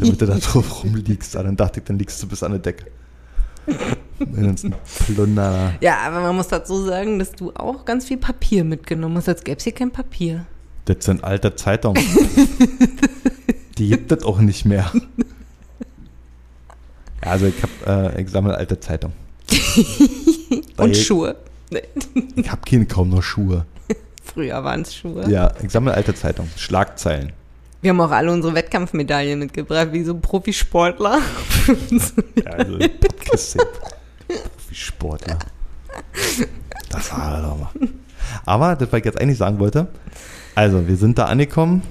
[0.00, 1.36] damit du da drauf rumliegst.
[1.36, 2.86] Aber dann dachte ich, dann liegst du bis an der Decke.
[5.06, 5.74] Plunder.
[5.80, 9.28] Ja, aber man muss dazu sagen, dass du auch ganz viel Papier mitgenommen hast.
[9.28, 10.46] Als gäbe es hier kein Papier.
[10.86, 12.02] Das sind alte Zeitungen.
[13.78, 14.90] Die gibt es auch nicht mehr.
[17.20, 19.14] Also ich habe, äh, ich sammle alte Zeitungen.
[20.76, 21.36] Und ich, Schuhe.
[22.36, 23.66] Ich habe keine kaum noch Schuhe.
[24.22, 25.28] Früher waren es Schuhe.
[25.30, 26.50] Ja, ich sammle alte Zeitungen.
[26.56, 27.32] Schlagzeilen.
[27.80, 31.20] Wir haben auch alle unsere Wettkampfmedaillen mitgebracht, wie so Profisportler.
[32.42, 33.58] Ja, also Kiste.
[34.68, 35.38] Wie Sportler.
[36.88, 37.68] Das war er doch mal.
[38.46, 39.88] Aber, das, was ich jetzt eigentlich sagen wollte,
[40.54, 41.82] also wir sind da angekommen.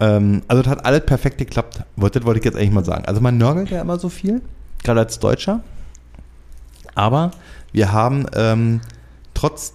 [0.00, 1.82] Ähm, also das hat alles perfekt geklappt.
[1.96, 3.04] Das wollte ich jetzt eigentlich mal sagen.
[3.06, 4.42] Also man nörgelt ja immer so viel,
[4.84, 5.60] gerade als Deutscher.
[6.94, 7.30] Aber
[7.72, 8.80] wir haben ähm,
[9.32, 9.72] trotz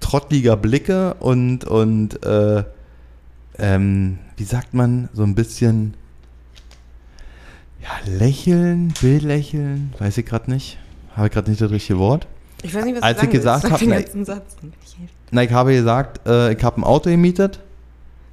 [0.00, 2.64] trottliger Blicke und, und äh,
[3.58, 5.94] ähm, wie sagt man, so ein bisschen
[7.82, 10.78] ja, lächeln, Bildlächeln, weiß ich gerade nicht.
[11.16, 12.26] Habe ich gerade nicht das richtige Wort.
[12.62, 13.78] Ich weiß nicht, was Als du ich gesagt willst.
[13.78, 14.82] Sag hab, den ne-.
[15.30, 17.60] Na, ich habe gesagt, äh, ich habe ein Auto gemietet.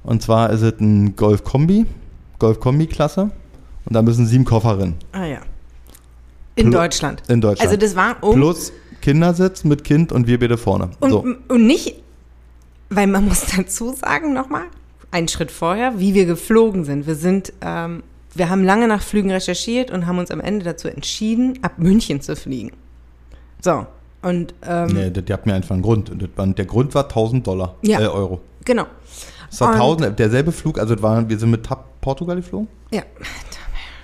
[0.04, 1.86] Und zwar ist es ein Golf Kombi,
[2.38, 3.30] Golf Kombi-Klasse.
[3.84, 4.94] Und da müssen sieben Koffer drin.
[5.12, 5.38] Ah ja.
[6.54, 7.22] In Plu- Deutschland.
[7.28, 7.68] In Deutschland.
[7.70, 10.90] Also das war um Plus Kindersitz mit Kind und wir beide vorne.
[11.00, 11.24] und, so.
[11.48, 11.96] und nicht,
[12.90, 14.64] weil man muss dazu sagen nochmal,
[15.12, 17.06] einen Schritt vorher, wie wir geflogen sind.
[17.06, 18.02] Wir sind, ähm,
[18.34, 22.20] wir haben lange nach Flügen recherchiert und haben uns am Ende dazu entschieden, ab München
[22.20, 22.72] zu fliegen.
[23.60, 23.86] So.
[24.22, 26.10] Und ähm, Nee, das, die hat mir einfach einen Grund.
[26.10, 28.00] Und der Grund war 1000 Dollar, Ja.
[28.00, 28.40] äh, Euro.
[28.64, 28.86] genau.
[29.50, 32.68] Es war Und- 1000, derselbe Flug, also war, wir sind mit TAP Portugal geflogen.
[32.90, 33.02] Ja.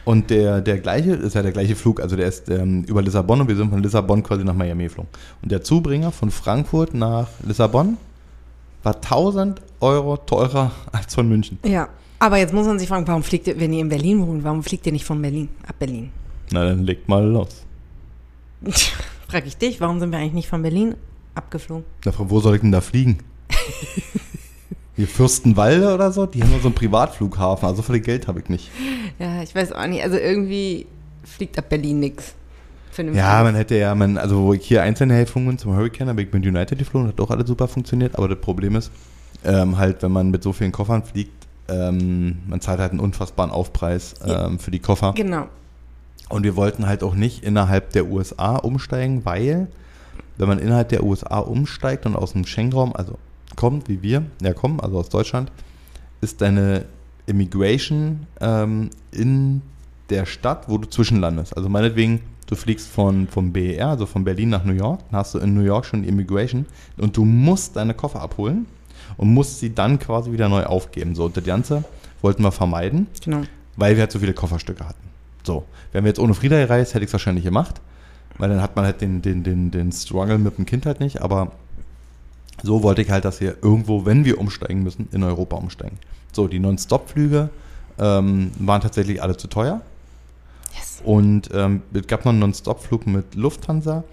[0.05, 3.41] Und der, der gleiche, ist ja der gleiche Flug, also der ist ähm, über Lissabon
[3.43, 5.11] und wir sind von Lissabon quasi nach Miami geflogen.
[5.43, 7.97] Und der Zubringer von Frankfurt nach Lissabon
[8.83, 11.59] war 1000 Euro teurer als von München.
[11.65, 11.89] Ja.
[12.21, 14.65] Aber jetzt muss man sich fragen, warum fliegt ihr, wenn ihr in Berlin wohnt, warum
[14.65, 16.11] fliegt ihr nicht von Berlin, ab Berlin?
[16.51, 17.65] Na, dann legt mal los.
[19.29, 20.97] Frag ich dich, warum sind wir eigentlich nicht von Berlin
[21.35, 21.85] abgeflogen?
[22.05, 23.19] Na, von wo soll ich denn da fliegen?
[24.97, 26.27] Hier Fürstenwalde oder so?
[26.27, 28.69] Die haben nur so einen Privatflughafen, also so viel Geld habe ich nicht.
[29.21, 30.03] Ja, ich weiß auch nicht.
[30.03, 30.87] Also irgendwie
[31.23, 32.35] fliegt ab Berlin nix.
[32.97, 36.33] Ja, man hätte ja, man, also wo ich hier einzelne Helfungen zum Hurricane, habe ich
[36.33, 38.91] mit United geflogen, hat auch alles super funktioniert, aber das Problem ist,
[39.45, 43.51] ähm, halt, wenn man mit so vielen Koffern fliegt, ähm, man zahlt halt einen unfassbaren
[43.51, 45.13] Aufpreis ähm, für die Koffer.
[45.15, 45.49] Genau.
[46.29, 49.69] Und wir wollten halt auch nicht innerhalb der USA umsteigen, weil,
[50.37, 53.19] wenn man innerhalb der USA umsteigt und aus dem Schengen-Raum, also
[53.57, 55.51] kommt, wie wir, ja kommen, also aus Deutschland,
[56.21, 56.85] ist deine
[57.27, 59.63] Immigration ähm, in
[60.11, 61.57] der Stadt, wo du zwischenlandest.
[61.57, 65.35] Also meinetwegen, du fliegst von, vom BER, also von Berlin nach New York, dann hast
[65.35, 68.67] du in New York schon die Immigration und du musst deine Koffer abholen
[69.19, 71.15] und musst sie dann quasi wieder neu aufgeben.
[71.15, 71.85] So, und das Ganze
[72.23, 73.43] wollten wir vermeiden Genau.
[73.77, 75.09] weil wir halt so viele Kofferstücke hatten.
[75.45, 77.81] So, wären wir jetzt ohne Frieda gereist, hätte ich es wahrscheinlich gemacht,
[78.39, 81.21] weil dann hat man halt den, den, den, den Struggle mit dem Kind halt nicht,
[81.21, 81.53] aber
[82.63, 85.99] so wollte ich halt, dass wir irgendwo, wenn wir umsteigen müssen, in Europa umsteigen.
[86.33, 87.51] So, die Non-Stop-Flüge
[87.99, 89.81] ähm, waren tatsächlich alle zu teuer
[90.77, 91.01] Yes.
[91.05, 94.05] und ähm, es gab noch einen Non-Stop-Flug mit Lufthansa.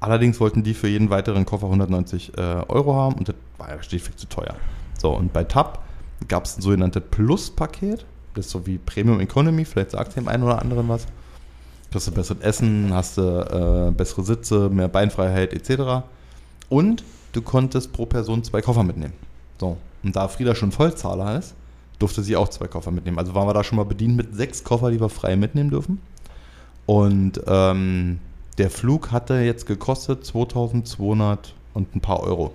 [0.00, 3.82] Allerdings wollten die für jeden weiteren Koffer 190 äh, Euro haben und das war ja
[3.82, 4.54] schlichtweg zu teuer.
[4.96, 5.80] So, und bei TAP
[6.28, 8.04] gab es ein sogenanntes Plus-Paket.
[8.34, 11.06] Das ist so wie Premium Economy, vielleicht sagt dem einen oder anderen was.
[11.90, 16.04] Kriegst du besseres Essen, hast du äh, bessere Sitze, mehr Beinfreiheit etc.
[16.68, 19.14] Und du konntest pro Person zwei Koffer mitnehmen.
[19.58, 21.54] So, und da Frieda schon Vollzahler ist,
[21.98, 23.18] durfte sie auch zwei Koffer mitnehmen.
[23.18, 26.00] Also waren wir da schon mal bedient mit sechs Koffer, die wir frei mitnehmen dürfen.
[26.86, 28.20] Und ähm,
[28.58, 32.52] der Flug hatte jetzt gekostet 2200 und ein paar Euro.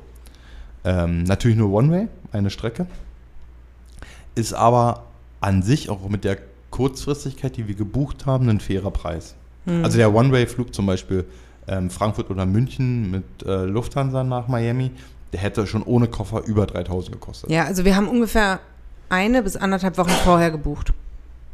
[0.84, 2.88] Ähm, natürlich nur One-Way, eine Strecke.
[4.36, 5.06] Ist aber
[5.40, 6.38] an sich auch mit der
[6.72, 9.36] Kurzfristigkeit, die wir gebucht haben, ein fairer Preis.
[9.66, 9.84] Hm.
[9.84, 11.26] Also der One-Way-Flug zum Beispiel
[11.68, 14.92] ähm, Frankfurt oder München mit äh, Lufthansa nach Miami,
[15.32, 17.50] der hätte schon ohne Koffer über 3000 gekostet.
[17.50, 18.60] Ja, also wir haben ungefähr
[19.10, 20.94] eine bis anderthalb Wochen vorher gebucht,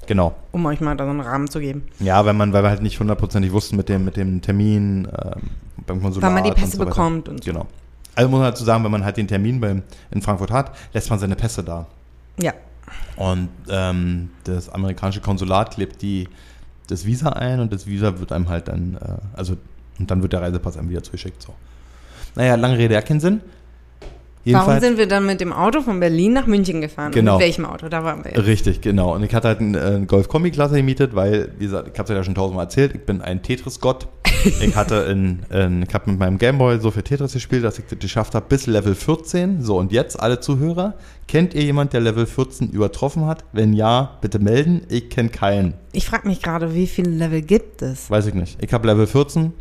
[0.09, 0.33] Genau.
[0.51, 1.83] um euch mal da so einen Rahmen zu geben.
[1.99, 5.51] Ja, weil man, weil wir halt nicht hundertprozentig wussten mit dem, mit dem Termin ähm,
[5.85, 6.27] beim Konsulat.
[6.27, 7.51] Wann man die Pässe so bekommt und so.
[7.51, 7.67] Genau.
[8.15, 11.11] Also muss man dazu sagen, wenn man halt den Termin beim, in Frankfurt hat, lässt
[11.11, 11.85] man seine Pässe da.
[12.41, 12.53] Ja.
[13.17, 16.27] Und ähm, das amerikanische Konsulat klebt die,
[16.87, 19.57] das Visa ein und das Visa wird einem halt dann, äh, also,
[19.99, 21.43] und dann wird der Reisepass einem wieder zugeschickt.
[21.43, 21.53] So.
[22.33, 23.41] Naja, lange Rede, ja keinen Sinn.
[24.45, 27.11] Warum sind wir dann mit dem Auto von Berlin nach München gefahren?
[27.11, 27.33] Genau.
[27.33, 27.89] Und mit welchem Auto?
[27.89, 28.33] Da waren wir.
[28.33, 28.39] ja.
[28.39, 29.13] Richtig, genau.
[29.13, 32.17] Und ich hatte halt einen, äh, einen Golf-Kombi-Klasse gemietet, weil, wie gesagt, ich habe es
[32.17, 34.07] ja schon tausendmal erzählt, ich bin ein Tetris-Gott.
[34.61, 37.85] ich hatte in, in, ich habe mit meinem Gameboy so viel Tetris gespielt, dass ich
[37.89, 39.61] das geschafft habe bis Level 14.
[39.61, 40.93] So, und jetzt alle Zuhörer,
[41.27, 43.43] kennt ihr jemand, der Level 14 übertroffen hat?
[43.51, 44.81] Wenn ja, bitte melden.
[44.89, 45.73] Ich kenne keinen.
[45.91, 48.09] Ich frage mich gerade, wie viele Level gibt es?
[48.09, 48.57] Weiß ich nicht.
[48.63, 49.51] Ich habe Level 14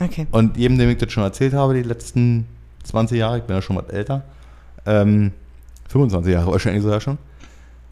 [0.00, 0.26] Okay.
[0.30, 2.46] und jedem, dem ich das schon erzählt habe, die letzten
[2.88, 4.22] 20 Jahre, ich bin ja schon was älter,
[4.86, 5.32] ähm,
[5.88, 7.18] 25 Jahre wahrscheinlich sogar schon,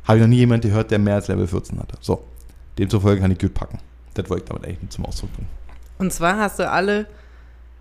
[0.05, 1.97] habe ich noch nie jemanden gehört, der mehr als Level 14 hatte.
[2.01, 2.25] So,
[2.79, 3.79] demzufolge kann ich gut packen.
[4.15, 5.49] Das wollte ich damit eigentlich zum Ausdruck bringen.
[5.99, 7.07] Und zwar hast du alle.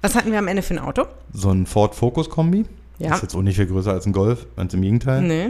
[0.01, 1.05] Was hatten wir am Ende für ein Auto?
[1.33, 2.65] So ein Ford Focus Kombi,
[2.99, 3.15] Ja.
[3.15, 5.21] ist jetzt auch nicht viel größer als ein Golf, ganz im Gegenteil.
[5.21, 5.49] Nee.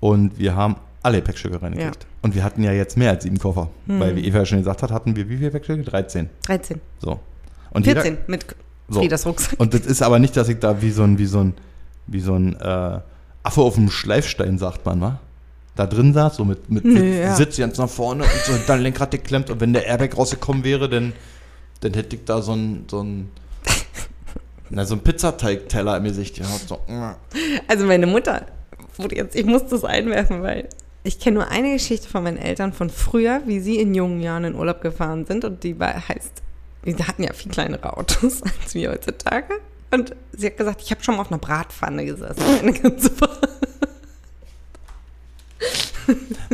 [0.00, 2.06] Und wir haben alle Gepäckstücke reingekriegt.
[2.22, 3.70] Und wir hatten ja jetzt mehr als sieben Koffer.
[3.86, 4.00] Hm.
[4.00, 5.82] Weil, wie Eva ja schon gesagt hat, hatten wir wie viele Gepäckstücke?
[5.82, 6.28] 13.
[6.42, 6.80] 13.
[7.00, 7.20] So.
[7.70, 8.44] Und jeder- 14 mit
[8.88, 9.00] So.
[9.00, 9.60] Friedas Rucksack.
[9.60, 11.54] Und das ist aber nicht, dass ich da wie so ein, wie so ein,
[12.06, 13.00] wie so ein äh,
[13.42, 15.20] Affe auf dem Schleifstein, sagt man, wa?
[15.76, 17.36] Da drin saß, so mit, mit Sitz, ja.
[17.36, 20.88] Sitz ganz nach vorne und so dann Lenkrad geklemmt und wenn der Airbag rausgekommen wäre,
[20.88, 21.12] dann
[21.80, 23.30] dann hätte ich da so ein, so ein,
[24.70, 26.68] na, so ein Pizzateig-Teller im Gesicht gehabt.
[26.68, 27.14] So, mm.
[27.68, 28.46] Also meine Mutter,
[28.96, 30.68] wurde jetzt, ich muss das einwerfen, weil
[31.04, 34.44] ich kenne nur eine Geschichte von meinen Eltern von früher, wie sie in jungen Jahren
[34.44, 36.42] in Urlaub gefahren sind und die war, heißt,
[36.82, 39.60] wir hatten ja viel kleinere Autos als wir heutzutage.
[39.90, 42.42] Und sie hat gesagt, ich habe schon mal auf einer Bratpfanne gesessen.
[42.60, 43.48] Eine ganze Fahrt.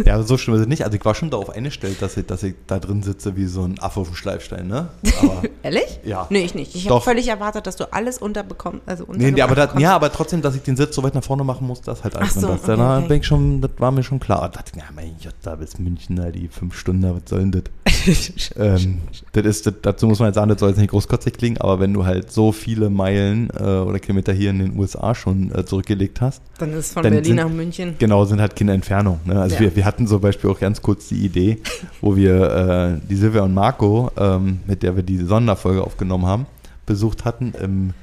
[0.04, 0.84] Ja, so schlimm ist es nicht.
[0.84, 3.62] Also ich war schon darauf eingestellt, dass ich, dass ich da drin sitze wie so
[3.62, 4.88] ein Affe auf dem Schleifstein, ne?
[5.20, 6.00] Aber, Ehrlich?
[6.04, 6.26] Ja.
[6.30, 6.74] Nee, ich nicht.
[6.74, 7.04] Ich habe Doch.
[7.04, 8.82] völlig erwartet, dass du alles unterbekommst.
[8.86, 11.14] Also nee, nee, aber, da, untergebracht ja, aber trotzdem, dass ich den Sitz so weit
[11.14, 12.36] nach vorne machen muss, das halt alles.
[12.36, 13.08] Ach so, das, okay, da okay.
[13.08, 14.40] bin ich schon, das war mir schon klar.
[14.42, 17.40] Da dachte ich, ja, mein Gott, da bis München, da die fünf Stunden, was soll
[17.40, 17.62] denn das?
[18.56, 18.98] ähm,
[19.32, 21.80] das ist, das, dazu muss man jetzt sagen, das soll jetzt nicht großkotzig klingen, aber
[21.80, 25.64] wenn du halt so viele Meilen äh, oder Kilometer hier in den USA schon äh,
[25.64, 27.94] zurückgelegt hast, Dann ist es von Berlin sind- nach München.
[27.98, 29.20] genau, sind halt keine Entfernung.
[29.24, 29.40] Ne?
[29.40, 29.60] Also Ja.
[29.62, 31.58] wir, wir hatten zum Beispiel auch ganz kurz die Idee,
[32.00, 36.46] wo wir äh, die Silvia und Marco, ähm, mit der wir die Sonderfolge aufgenommen haben,
[36.86, 37.94] besucht hatten im,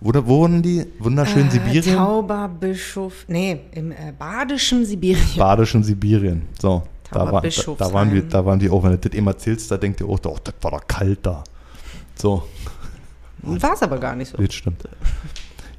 [0.00, 0.86] wo, wohnen die?
[0.98, 1.96] Wunderschön Äh, Sibirien?
[1.96, 3.24] Tauberbischof.
[3.28, 5.38] Nee, im äh, badischen Sibirien.
[5.38, 6.42] Badischen Sibirien.
[6.60, 7.48] So, da, war, da,
[7.78, 10.06] da, waren wir, da waren die auch, wenn du das eben erzählst, da denkt ihr
[10.06, 11.42] auch, oh, das war doch kalt da.
[12.14, 12.42] So,
[13.42, 14.38] War es aber gar nicht so.
[14.38, 14.84] das stimmt.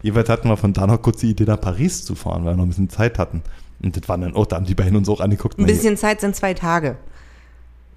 [0.02, 2.58] Jeweils hatten wir von da noch kurz die Idee, nach Paris zu fahren, weil wir
[2.58, 3.42] noch ein bisschen Zeit hatten.
[3.82, 5.58] Und das waren dann auch, da haben die beiden uns auch angeguckt.
[5.58, 6.98] Ein na, bisschen Zeit sind zwei Tage.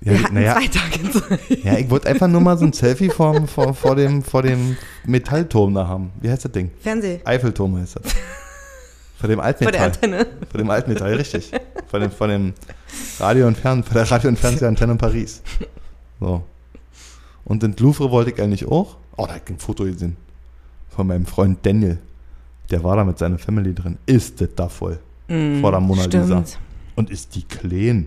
[0.02, 1.64] ja, Wir hatten naja, zwei Tage Zeit.
[1.64, 4.76] ja, ich wollte einfach nur mal so ein Selfie vor, vor, vor, dem, vor dem
[5.04, 6.10] Metallturm da haben.
[6.20, 6.70] Wie heißt das Ding?
[6.80, 7.20] Fernseh.
[7.24, 8.12] Eiffelturm heißt das.
[9.18, 9.86] Vor dem Vor der Altmetall.
[9.86, 10.26] Antenne.
[10.50, 11.50] Von dem Altmetall, richtig.
[11.88, 12.54] Von dem, von dem
[13.18, 15.42] Radio und Fern, von der Radio- und Fernsehantenne in Paris.
[16.18, 16.42] So.
[17.44, 18.96] Und in Louvre wollte ich eigentlich auch.
[19.16, 20.16] Oh, da hab ich ein Foto gesehen.
[20.90, 21.98] Von meinem Freund Daniel.
[22.70, 23.98] Der war da mit seiner Family drin.
[24.06, 24.98] Ist das da voll?
[25.28, 26.24] Mm, Vor der Mona Lisa.
[26.24, 26.58] Stimmt.
[26.96, 28.06] Und ist die clean?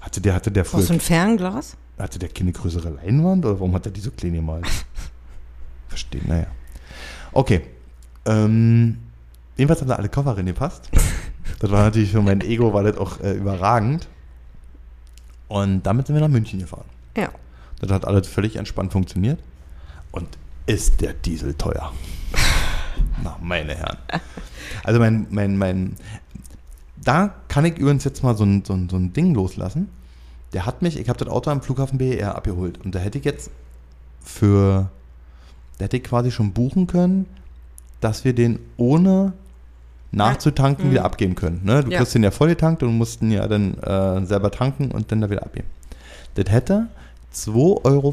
[0.00, 1.76] Hatte der, hatte der früher, du ein Fernglas?
[1.98, 3.44] hatte der keine größere Leinwand?
[3.44, 4.66] Oder warum hat er die so klein gemalt?
[5.88, 6.46] Verstehe, naja.
[7.32, 7.62] Okay.
[8.26, 8.98] Ähm,
[9.56, 10.90] jedenfalls haben da alle Koffer reingepasst.
[11.58, 14.08] Das war natürlich für mein Ego, war das auch äh, überragend.
[15.48, 16.84] Und damit sind wir nach München gefahren.
[17.16, 17.30] Ja.
[17.80, 19.38] Das hat alles völlig entspannt funktioniert.
[20.10, 20.28] Und
[20.66, 21.92] ist der Diesel teuer?
[23.22, 23.96] Na, meine Herren.
[24.84, 25.96] Also mein, mein, mein,
[27.02, 29.88] da kann ich übrigens jetzt mal so ein, so ein, so ein Ding loslassen.
[30.52, 33.24] Der hat mich, ich habe das Auto am Flughafen BER abgeholt und da hätte ich
[33.24, 33.50] jetzt
[34.22, 34.90] für,
[35.78, 37.26] da hätte ich quasi schon buchen können,
[38.00, 39.32] dass wir den ohne
[40.12, 40.90] nachzutanken Mhm.
[40.92, 41.60] wieder abgeben können.
[41.64, 41.84] Ne?
[41.84, 41.98] Du Ja.
[41.98, 45.20] kriegst den ja voll getankt und musst ihn ja dann äh, selber tanken und dann
[45.20, 45.68] da wieder abgeben.
[46.34, 46.86] Das hätte
[47.34, 48.12] 2,35 Euro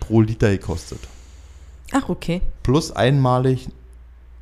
[0.00, 1.00] pro Liter gekostet.
[1.92, 2.40] Ach, okay.
[2.62, 3.68] Plus einmalig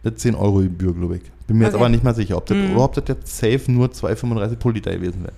[0.05, 1.23] eine 10 Euro Gebühr, glaube ich.
[1.47, 1.83] Bin mir jetzt Okay.
[1.83, 2.73] aber nicht mal sicher, ob das, Mhm.
[2.75, 5.35] oder ob das jetzt safe nur 2,35 pro Liter gewesen wäre.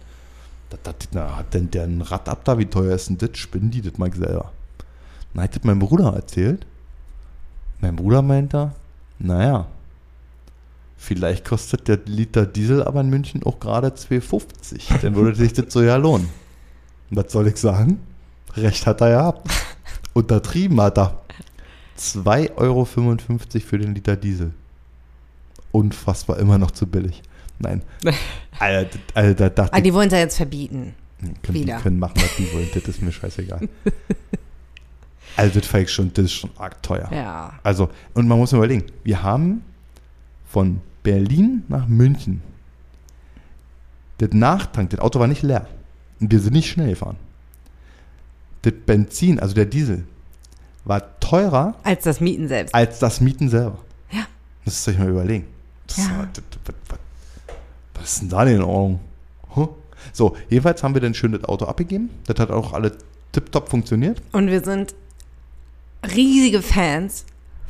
[0.71, 2.59] Das, das, na, hat denn der ein Rad ab da?
[2.59, 3.31] Wie teuer ist denn das?
[3.39, 4.53] Spinnen die das mal selber?
[5.35, 6.67] Na, hat das mein Bruder erzählt.
[7.81, 8.73] Mein Bruder meinte,
[9.19, 9.67] naja,
[10.97, 15.01] vielleicht kostet der Liter Diesel aber in München auch gerade 2,50.
[15.03, 16.29] Dann würde sich das so ja lohnen.
[17.11, 18.01] Und was soll ich sagen?
[18.57, 19.49] Recht hat er ja gehabt.
[20.15, 21.21] Untertrieben hat er.
[21.99, 24.53] 2,55 Euro für den Liter Diesel.
[25.73, 27.23] Unfassbar, immer noch zu billig.
[27.59, 27.83] Nein.
[28.59, 30.95] Alter, Alter, da dachte Ah, die wollen es ja jetzt verbieten.
[31.21, 31.81] können, die wieder.
[31.81, 32.69] können machen, was die wollen.
[32.73, 33.69] Das ist mir scheißegal.
[35.37, 37.11] Also, das ich schon, das ist schon arg teuer.
[37.13, 37.59] Ja.
[37.65, 39.65] Also, und man muss überlegen, wir haben
[40.47, 42.41] von Berlin nach München
[44.19, 45.67] das Nachtank, das Auto war nicht leer.
[46.21, 47.17] Und wir sind nicht schnell gefahren.
[48.63, 50.05] Das Benzin, also der Diesel,
[50.85, 52.75] war teurer Als das Mieten selbst.
[52.75, 53.79] als das Mieten selber.
[54.11, 54.27] Ja.
[54.65, 55.47] Das muss ich mal überlegen.
[55.87, 56.19] Das Ja.
[56.19, 56.99] war- das- was,
[57.95, 59.01] was ist denn da denn in Ordnung?
[59.57, 59.69] Huh?
[60.13, 62.11] So, jedenfalls haben wir dann schön das Auto abgegeben.
[62.27, 62.93] Das hat auch alle
[63.33, 64.21] tipptopp funktioniert.
[64.33, 64.95] Und wir sind
[66.15, 67.25] riesige Fans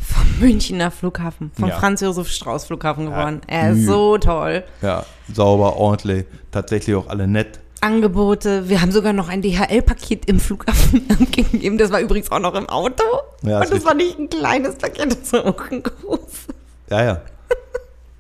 [0.05, 1.79] vom Münchner Flughafen, vom Ja.
[1.79, 3.41] Franz-Josef-Strauß-Flughafen Ja, geworden.
[3.47, 4.65] er ist so toll.
[4.83, 7.61] Ja, sauber, ordentlich, tatsächlich auch alle nett.
[7.81, 8.69] Angebote.
[8.69, 11.77] Wir haben sogar noch ein DHL-Paket im Flughafen gegeben.
[11.77, 13.03] Das war übrigens auch noch im Auto.
[13.43, 16.47] Ja, Und das war nicht ein kleines Paket, das war auch ein großes.
[16.91, 17.21] Ja, ja.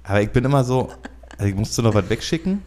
[0.02, 0.90] Aber ich bin immer so,
[1.38, 2.62] also ich musste noch was wegschicken.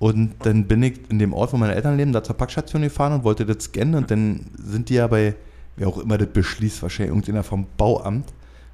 [0.00, 3.12] Und dann bin ich in dem Ort, wo meine Eltern leben, da zur Packstation gefahren
[3.12, 3.94] und wollte das scannen.
[3.94, 5.34] Und dann sind die ja bei,
[5.80, 8.26] wer auch immer das beschließt, wahrscheinlich irgendjemand vom Bauamt,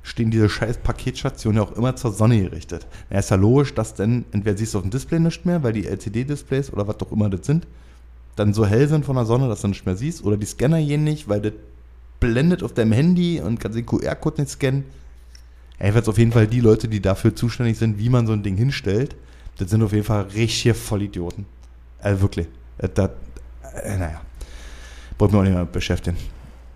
[0.03, 2.87] stehen diese scheiß Paketstationen ja auch immer zur Sonne gerichtet.
[3.11, 5.73] Ja, ist ja logisch, dass dann, entweder siehst du auf dem Display nicht mehr, weil
[5.73, 7.67] die LCD-Displays oder was auch immer das sind,
[8.35, 10.25] dann so hell sind von der Sonne, dass du nicht mehr siehst.
[10.25, 11.53] Oder die Scanner gehen nicht, weil das
[12.19, 14.85] blendet auf deinem Handy und kannst den QR-Code nicht scannen.
[15.79, 18.57] Jedenfalls auf jeden Fall die Leute, die dafür zuständig sind, wie man so ein Ding
[18.57, 19.15] hinstellt,
[19.59, 21.47] das sind auf jeden Fall richtige Vollidioten.
[22.01, 22.49] Also wirklich.
[22.79, 23.11] Äh, Das,
[23.85, 24.21] äh, naja.
[25.19, 26.17] Wollten wir auch nicht mehr beschäftigen.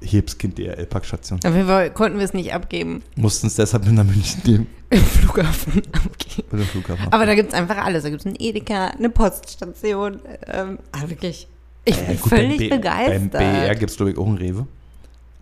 [0.03, 1.41] Hebskind DRL-Packstation.
[1.45, 3.03] Auf jeden Fall konnten wir es nicht abgeben.
[3.17, 4.67] Mussten es deshalb nach München nehmen.
[4.91, 6.65] Im Flughafen abgeben.
[6.65, 7.13] Flughafen.
[7.13, 8.03] Aber da gibt es einfach alles.
[8.03, 10.21] Da gibt es ein Edeka, eine Poststation.
[10.53, 11.47] Ähm, ah, wirklich.
[11.85, 13.33] Ich bin gut, völlig beim begeistert.
[13.33, 14.67] Beim BR gibt es, glaube ich, auch einen Rewe.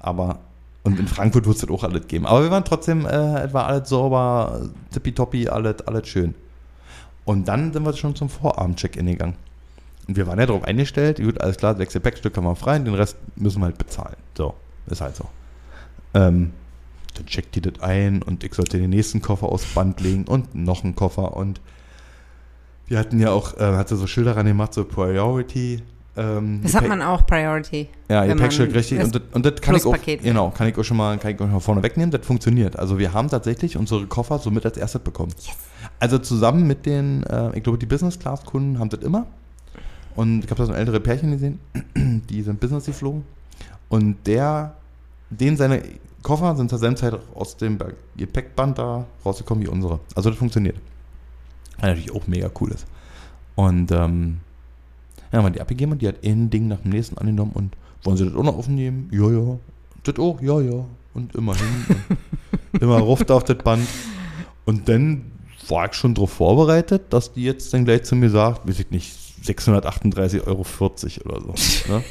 [0.00, 0.38] Aber,
[0.84, 2.26] und in Frankfurt wird es das auch alles geben.
[2.26, 6.34] Aber wir waren trotzdem, äh, es war alles sauber, tippitoppi, alles, alles schön.
[7.24, 9.34] Und dann sind wir schon zum Vorabend-Check-In gegangen.
[10.08, 12.94] Und wir waren ja darauf eingestellt, gut, alles klar, sechs Gepäckstück haben wir frei, den
[12.94, 14.16] Rest müssen wir halt bezahlen.
[14.36, 14.54] So,
[14.86, 15.26] ist halt so.
[16.14, 16.52] Ähm,
[17.14, 20.54] dann checkt die das ein und ich sollte den nächsten Koffer aufs Band legen und
[20.54, 21.60] noch einen Koffer und
[22.86, 25.82] wir hatten ja auch, äh, hatte so Schilder ran gemacht, so Priority.
[26.16, 27.88] Ähm, das hat man auch Priority.
[28.08, 29.02] ja, Gepäckstück richtig.
[29.02, 31.36] Und das, und das kann ich auch, genau, kann ich auch schon mal, kann ich
[31.36, 32.10] auch schon mal vorne wegnehmen.
[32.10, 32.78] Das funktioniert.
[32.78, 35.32] Also wir haben tatsächlich unsere Koffer somit als erstes bekommen.
[36.00, 39.26] Also zusammen mit den, äh, ich glaube, die Business-Class-Kunden haben das immer.
[40.18, 41.60] Und ich habe da so ein ältere Pärchen gesehen,
[42.28, 43.22] die sind Business geflogen.
[43.88, 44.74] Und der,
[45.30, 45.80] den seine
[46.24, 47.78] Koffer sind zur selben Zeit aus dem
[48.16, 50.00] Gepäckband da rausgekommen wie unsere.
[50.16, 50.74] Also das funktioniert.
[51.76, 52.84] Was natürlich auch mega cool ist.
[53.54, 54.38] Und ähm,
[55.30, 58.16] ja, wir die abgegeben und die hat ein Ding nach dem nächsten angenommen und wollen
[58.16, 59.08] sie das auch noch aufnehmen?
[59.12, 59.56] Ja, ja.
[60.02, 60.42] Das auch?
[60.42, 60.84] Ja, ja.
[61.14, 61.86] Und immer hin.
[62.72, 63.86] und immer ruft auf das Band.
[64.64, 65.30] Und dann
[65.68, 68.90] war ich schon darauf vorbereitet, dass die jetzt dann gleich zu mir sagt, weiß ich
[68.90, 71.92] nicht, 638,40 Euro oder so.
[71.92, 72.04] Ne?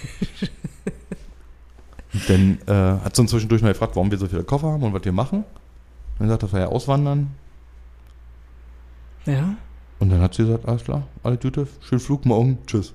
[2.27, 4.93] dann äh, hat sie uns zwischendurch mal gefragt, warum wir so viele Koffer haben und
[4.93, 5.39] was wir machen.
[5.39, 7.31] Und dann sagt, dass wir ja auswandern.
[9.25, 9.55] Ja.
[9.99, 12.93] Und dann hat sie gesagt, alles klar, alle Gute, schönen Flug morgen, tschüss.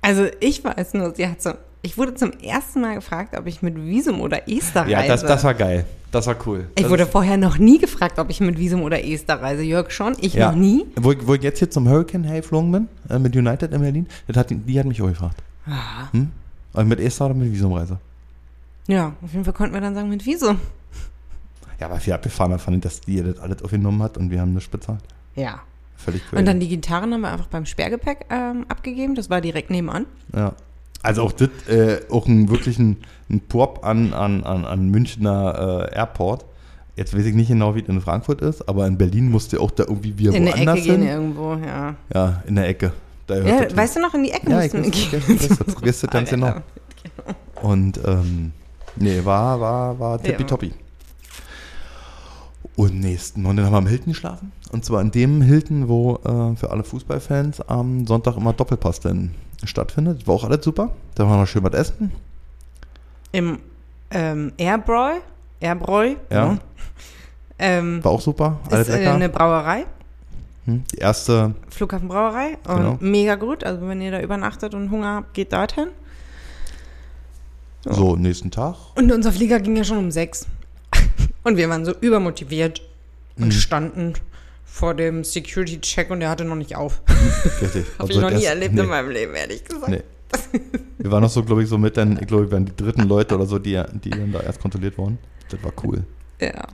[0.00, 1.52] Also ich weiß nur, sie hat so.
[1.82, 4.92] Ich wurde zum ersten Mal gefragt, ob ich mit Visum oder Ester reise.
[4.92, 5.84] Ja, das, das war geil.
[6.10, 6.68] Das war cool.
[6.74, 9.62] ich das wurde vorher noch nie gefragt, ob ich mit Visum oder Ester reise.
[9.62, 10.50] Jörg schon, ich ja.
[10.50, 10.86] noch nie.
[10.96, 13.80] Wo, ich- wo ich jetzt hier zum Hurricane Hey geflogen bin, äh, mit United in
[13.82, 15.42] Berlin, das hat, die- die hat mich auch gefragt.
[15.66, 16.10] Ah.
[16.12, 16.30] Hm?
[16.72, 17.98] Aber mit Esther oder mit Visumreise?
[18.86, 20.58] Ja, auf jeden Fall konnten wir dann sagen mit Visum.
[21.78, 24.54] Ja, aber viel abgefahren fand ich, dass die das alles aufgenommen hat und wir haben
[24.54, 25.00] nichts bezahlt.
[25.36, 25.60] Ja.
[25.96, 26.38] Völlig cool.
[26.38, 29.14] Und dann die Gitarren haben wir einfach beim Sperrgepäck ähm, abgegeben.
[29.14, 30.06] Das war direkt nebenan.
[30.34, 30.52] Ja.
[31.02, 32.96] Also auch das, äh, auch ein wirklich ein,
[33.48, 36.44] Pop an, an, an, an Münchner äh, Airport.
[36.96, 39.70] Jetzt weiß ich nicht genau, wie es in Frankfurt ist, aber in Berlin musste auch
[39.70, 41.10] da irgendwie wieder in der woanders Ecke gehen hin.
[41.10, 41.94] irgendwo, ja.
[42.12, 42.92] Ja, in der Ecke.
[43.28, 44.50] Ja, weißt du noch, in die Ecke hin.
[44.50, 45.80] ja, mussten wir gehen.
[45.82, 46.54] das ganz genau.
[47.62, 48.52] Und ähm,
[48.96, 50.72] nee, war, war, war tippitoppi.
[52.78, 54.52] Und nächsten, und dann haben wir am Hilton geschlafen.
[54.70, 59.34] Und zwar in dem Hilton, wo äh, für alle Fußballfans am Sonntag immer Doppelpass dann
[59.64, 60.28] stattfindet.
[60.28, 60.92] War auch alles super.
[61.16, 62.12] Da waren wir schön was essen.
[63.32, 63.58] Im
[64.12, 65.14] ähm, Airbräu.
[65.58, 66.14] Airbräu.
[66.30, 66.52] Ja.
[66.52, 66.58] ne?
[67.58, 68.60] Ähm, War auch super.
[68.70, 69.14] Alles ist äh, lecker.
[69.14, 69.84] eine Brauerei.
[70.66, 72.58] Hm, Die erste, Flughafenbrauerei.
[72.68, 72.96] Und Genau.
[73.00, 73.64] mega gut.
[73.64, 75.88] Also wenn ihr da übernachtet und Hunger habt, geht dorthin.
[77.84, 78.76] so, nächsten Tag.
[78.94, 80.46] Und unser Flieger ging ja schon um sechs.
[81.48, 82.82] Und wir waren so übermotiviert
[83.38, 83.52] und Mhm.
[83.52, 84.12] standen
[84.66, 87.00] vor dem Security-Check und der hatte noch nicht auf.
[87.62, 87.86] Richtig.
[87.98, 89.88] Habe Also ich noch nie erlebt nee, in meinem Leben, ehrlich gesagt.
[89.88, 90.02] Nee.
[90.98, 93.04] Wir waren noch so, glaube ich, so mit dann, ich glaube, wir waren die dritten
[93.08, 95.16] Leute oder so, die, die dann da erst kontrolliert wurden.
[95.48, 96.04] Das war cool.
[96.38, 96.66] Ja.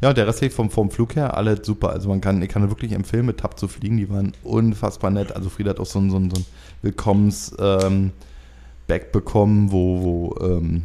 [0.00, 1.90] Ja, der Rest vom, vom Flug her, alle super.
[1.90, 3.98] Also man kann, ich kann wirklich empfehlen, mit TAP zu fliegen.
[3.98, 5.36] Die waren unfassbar nett.
[5.36, 6.46] Also Frieda hat auch so ein, so ein, so ein
[6.80, 10.84] Willkommens-Bag bekommen, wo, wo ähm,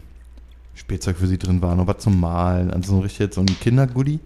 [0.78, 2.72] Spielzeug für sie drin war, noch was zum Malen.
[2.72, 4.20] Also so richtig so ein Kindergoodie.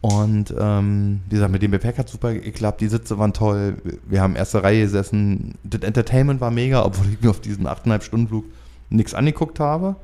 [0.00, 2.80] Und ähm, wie gesagt, mit dem Gepäck hat super geklappt.
[2.80, 3.76] Die Sitze waren toll.
[4.08, 5.54] Wir haben erste Reihe gesessen.
[5.62, 8.44] Das Entertainment war mega, obwohl ich mir auf diesen 8,5 Stunden Flug
[8.90, 9.96] nichts angeguckt habe,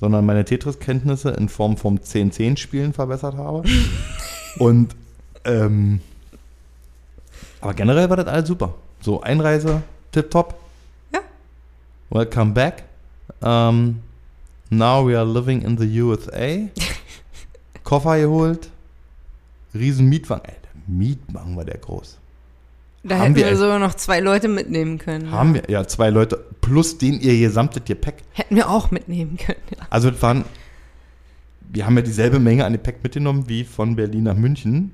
[0.00, 3.64] sondern meine Tetris-Kenntnisse in Form vom 10-10-Spielen verbessert habe.
[4.58, 4.94] Und
[5.44, 6.00] ähm,
[7.60, 8.74] aber generell war das alles super.
[9.00, 10.54] So, Einreise, tipptopp.
[11.12, 11.20] Ja.
[12.10, 12.84] Welcome back.
[13.40, 14.00] Um,
[14.70, 16.68] now we are living in the USA.
[17.84, 18.70] Koffer geholt.
[19.74, 20.44] Riesen Mietwagen.
[20.44, 22.18] Ey, der Mietwagen war der groß.
[23.02, 25.30] Da Haben hätten wir wir, sogar noch zwei Leute mitnehmen können.
[25.30, 28.16] Haben wir, ja, zwei Leute plus den ihr gesamtes Gepäck.
[28.32, 29.60] Hätten wir auch mitnehmen können.
[29.70, 29.86] Ja.
[29.88, 30.44] Also das waren,
[31.70, 34.92] wir haben ja dieselbe Menge an Gepäck mitgenommen wie von Berlin nach München,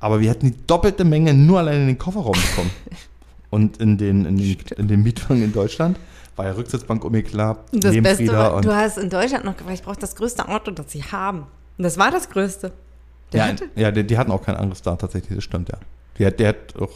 [0.00, 2.70] aber wir hätten die doppelte Menge nur allein in den Kofferraum bekommen.
[3.50, 5.98] Und in den, in den, in den Mietwagen in Deutschland
[6.46, 10.14] ja Rücksitzbank umgeklappt, Das Beste war, du hast in Deutschland noch gefragt, ich brauche das
[10.16, 11.46] größte Auto, das sie haben.
[11.76, 12.72] Und das war das größte.
[13.32, 16.26] Der ja, hatte, ja die, die hatten auch kein anderes da tatsächlich, das stimmt, ja.
[16.26, 16.90] Hat, der hat auch,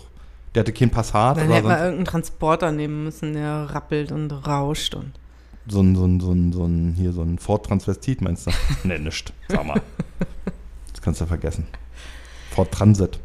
[0.55, 4.95] der hatte kein Passat dann wir sonst, irgendeinen Transporter nehmen müssen, der rappelt und rauscht.
[4.95, 5.13] Und
[5.69, 8.51] so ein, so ein, so ein, so ein, hier so ein Ford Transvestit meinst du?
[8.89, 9.81] ne, nicht, sag mal.
[10.93, 11.67] Das kannst du vergessen.
[12.51, 13.21] Ford Transit.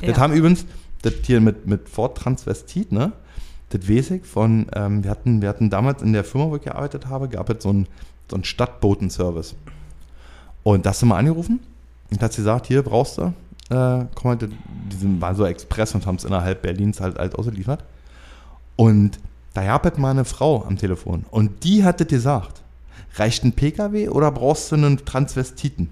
[0.00, 0.16] Das Ja.
[0.18, 0.66] haben übrigens,
[1.02, 3.12] das hier mit, mit Ford Transvestit, ne?
[3.74, 6.62] Das weiß ich von, ähm, wir, hatten, wir hatten damals in der Firma, wo ich
[6.62, 7.88] gearbeitet habe, gab es so einen,
[8.30, 9.56] so einen Stadtbotenservice.
[10.62, 11.58] Und da hast du mal angerufen
[12.10, 13.32] und hat sie gesagt, hier brauchst du,
[13.70, 17.34] äh, komm halt, die sind, waren so Express und haben es innerhalb Berlins halt, halt
[17.34, 17.82] ausgeliefert.
[18.76, 19.18] Und
[19.54, 22.62] da gab es mal eine Frau am Telefon und die hatte gesagt,
[23.16, 25.90] reicht ein PKW oder brauchst du einen Transvestiten?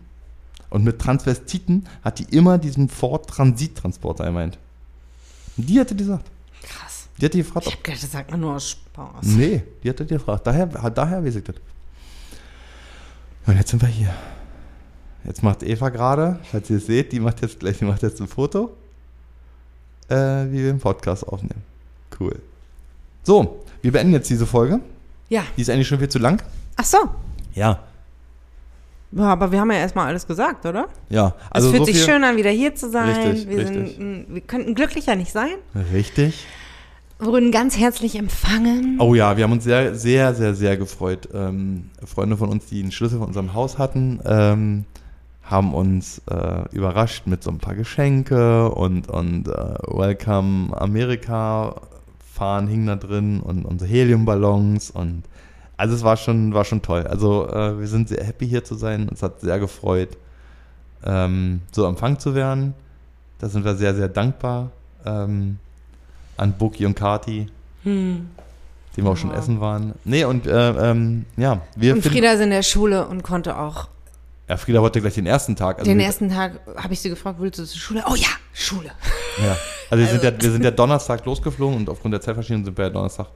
[0.70, 4.58] Und mit Transvestiten hat die immer diesen Ford Transittransporter gemeint.
[5.56, 6.30] Und Die hatte gesagt.
[7.22, 9.22] Die hat die gefragt, Ich hab gedacht, das sagt man nur aus Spaß.
[9.22, 10.44] Nee, die hat dir gefragt.
[10.44, 11.54] Daher, daher weiß ich das.
[13.46, 14.12] Und jetzt sind wir hier.
[15.22, 18.20] Jetzt macht Eva gerade, falls ihr es seht, die macht jetzt gleich, die macht jetzt
[18.20, 18.76] ein Foto,
[20.08, 21.62] äh, wie wir den Podcast aufnehmen.
[22.18, 22.34] Cool.
[23.22, 24.80] So, wir beenden jetzt diese Folge.
[25.28, 25.44] Ja.
[25.56, 26.42] Die ist eigentlich schon viel zu lang.
[26.74, 26.98] Ach so.
[27.54, 27.84] Ja.
[29.12, 30.88] Ja, aber wir haben ja erstmal alles gesagt, oder?
[31.08, 33.14] Ja, es also fühlt so sich schön an, wieder hier zu sein.
[33.14, 33.96] Richtig, wir, richtig.
[33.96, 35.54] Sind, wir könnten glücklicher nicht sein.
[35.92, 36.46] Richtig.
[37.18, 38.96] Wurden ganz herzlich empfangen.
[39.00, 41.28] Oh ja, wir haben uns sehr, sehr, sehr, sehr gefreut.
[41.32, 44.84] Ähm, Freunde von uns, die einen Schlüssel von unserem Haus hatten, ähm,
[45.42, 51.80] haben uns äh, überrascht mit so ein paar Geschenke und, und äh, Welcome Amerika
[52.32, 55.22] Fahnen hingen da drin und unsere Heliumballons und
[55.76, 57.06] also es war schon, war schon toll.
[57.06, 59.08] Also äh, wir sind sehr happy hier zu sein.
[59.08, 60.16] Uns hat sehr gefreut,
[61.04, 62.74] ähm, so empfangen zu werden.
[63.38, 64.70] Da sind wir sehr, sehr dankbar
[65.04, 65.58] ähm,
[66.36, 67.46] an Buki und Kati,
[67.84, 68.28] Hm.
[68.96, 69.36] die wir auch schon Ja.
[69.36, 69.94] essen waren.
[70.04, 73.88] Nee, und äh, ähm, ja, wir Und Frieda ist in der Schule und konnte auch.
[74.48, 75.78] Ja, Frieda wollte gleich den ersten Tag.
[75.78, 78.04] Also den ersten Tag habe ich sie gefragt, willst du zur Schule?
[78.10, 78.90] Oh ja, Schule.
[79.42, 79.56] Ja.
[79.90, 82.84] Also wir sind ja, wir sind ja Donnerstag losgeflogen und aufgrund der Zeitverschiebung sind wir
[82.86, 83.28] ja Donnerstag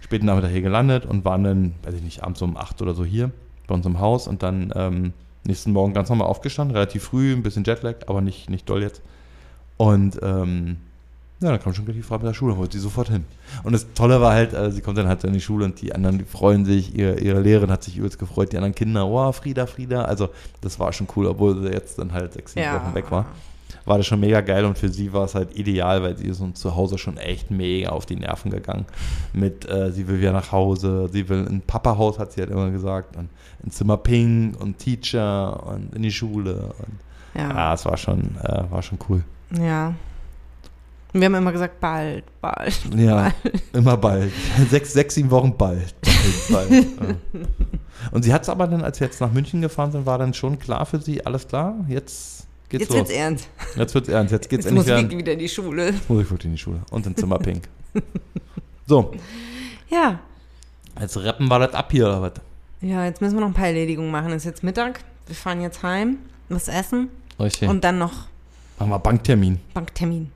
[0.00, 3.04] späten Nachmittag hier gelandet und waren dann, weiß ich nicht, abends um 8 oder so
[3.04, 3.30] hier
[3.66, 5.12] bei uns im Haus und dann ähm,
[5.44, 9.02] nächsten Morgen ganz normal aufgestanden, relativ früh, ein bisschen Jetlag, aber nicht, nicht doll jetzt.
[9.76, 10.76] Und ähm,
[11.40, 13.24] ja, dann kam schon gleich die Frau mit der Schule, wollte sie sofort hin.
[13.62, 15.94] Und das Tolle war halt, äh, sie kommt dann halt in die Schule und die
[15.94, 19.30] anderen die freuen sich, ihre, ihre Lehrerin hat sich übelst gefreut, die anderen Kinder, oh,
[19.32, 20.04] Frieda, Frieda.
[20.04, 20.30] Also
[20.60, 23.26] das war schon cool, obwohl sie jetzt dann halt sechs, sieben Wochen weg war
[23.84, 26.40] war das schon mega geil und für sie war es halt ideal, weil sie ist
[26.40, 28.84] uns zu Hause schon echt mega auf die Nerven gegangen.
[29.32, 32.70] Mit, äh, sie will wieder nach Hause, sie will ein Papahaus, hat sie halt immer
[32.70, 33.28] gesagt, und
[33.64, 36.74] ein Zimmer Pink und Teacher und in die Schule.
[36.78, 37.74] Und, ja, Ja.
[37.74, 39.22] es war schon, äh, war schon cool.
[39.56, 39.94] Ja.
[41.16, 42.78] Und wir haben immer gesagt, bald, bald.
[42.94, 43.32] Ja,
[43.72, 44.30] immer bald.
[44.70, 45.94] Sechs, sechs, sieben Wochen bald.
[46.50, 46.70] bald, bald.
[47.32, 48.08] Ja.
[48.10, 50.34] Und sie hat es aber dann, als wir jetzt nach München gefahren sind, war dann
[50.34, 52.98] schon klar für sie, alles klar, jetzt geht's Jetzt los.
[52.98, 53.48] wird's ernst.
[53.76, 54.98] Jetzt wird's ernst, jetzt geht's Jetzt endlich muss wieder.
[55.08, 55.94] Vicky wieder in die Schule.
[56.06, 56.80] Muss ich wirklich in die Schule.
[56.90, 57.62] Und ins Zimmer pink.
[58.86, 59.12] So,
[59.88, 60.18] Ja.
[61.00, 62.32] jetzt rappen wir das ab hier, oder was?
[62.82, 64.32] Ja, jetzt müssen wir noch ein paar Erledigungen machen.
[64.32, 65.00] Es ist jetzt Mittag.
[65.26, 66.18] Wir fahren jetzt heim,
[66.50, 67.08] was essen
[67.40, 67.70] Richtig.
[67.70, 68.12] und dann noch
[68.78, 69.58] Machen wir Banktermin.
[69.72, 70.30] Banktermin.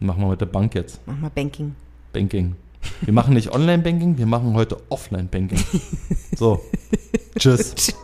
[0.00, 1.06] Machen wir mit der Bank jetzt.
[1.06, 1.74] Machen wir Banking.
[2.12, 2.56] Banking.
[3.02, 5.62] Wir machen nicht Online-Banking, wir machen heute Offline-Banking.
[6.36, 6.60] So.
[7.38, 7.74] Tschüss.
[7.74, 7.94] Tschüss.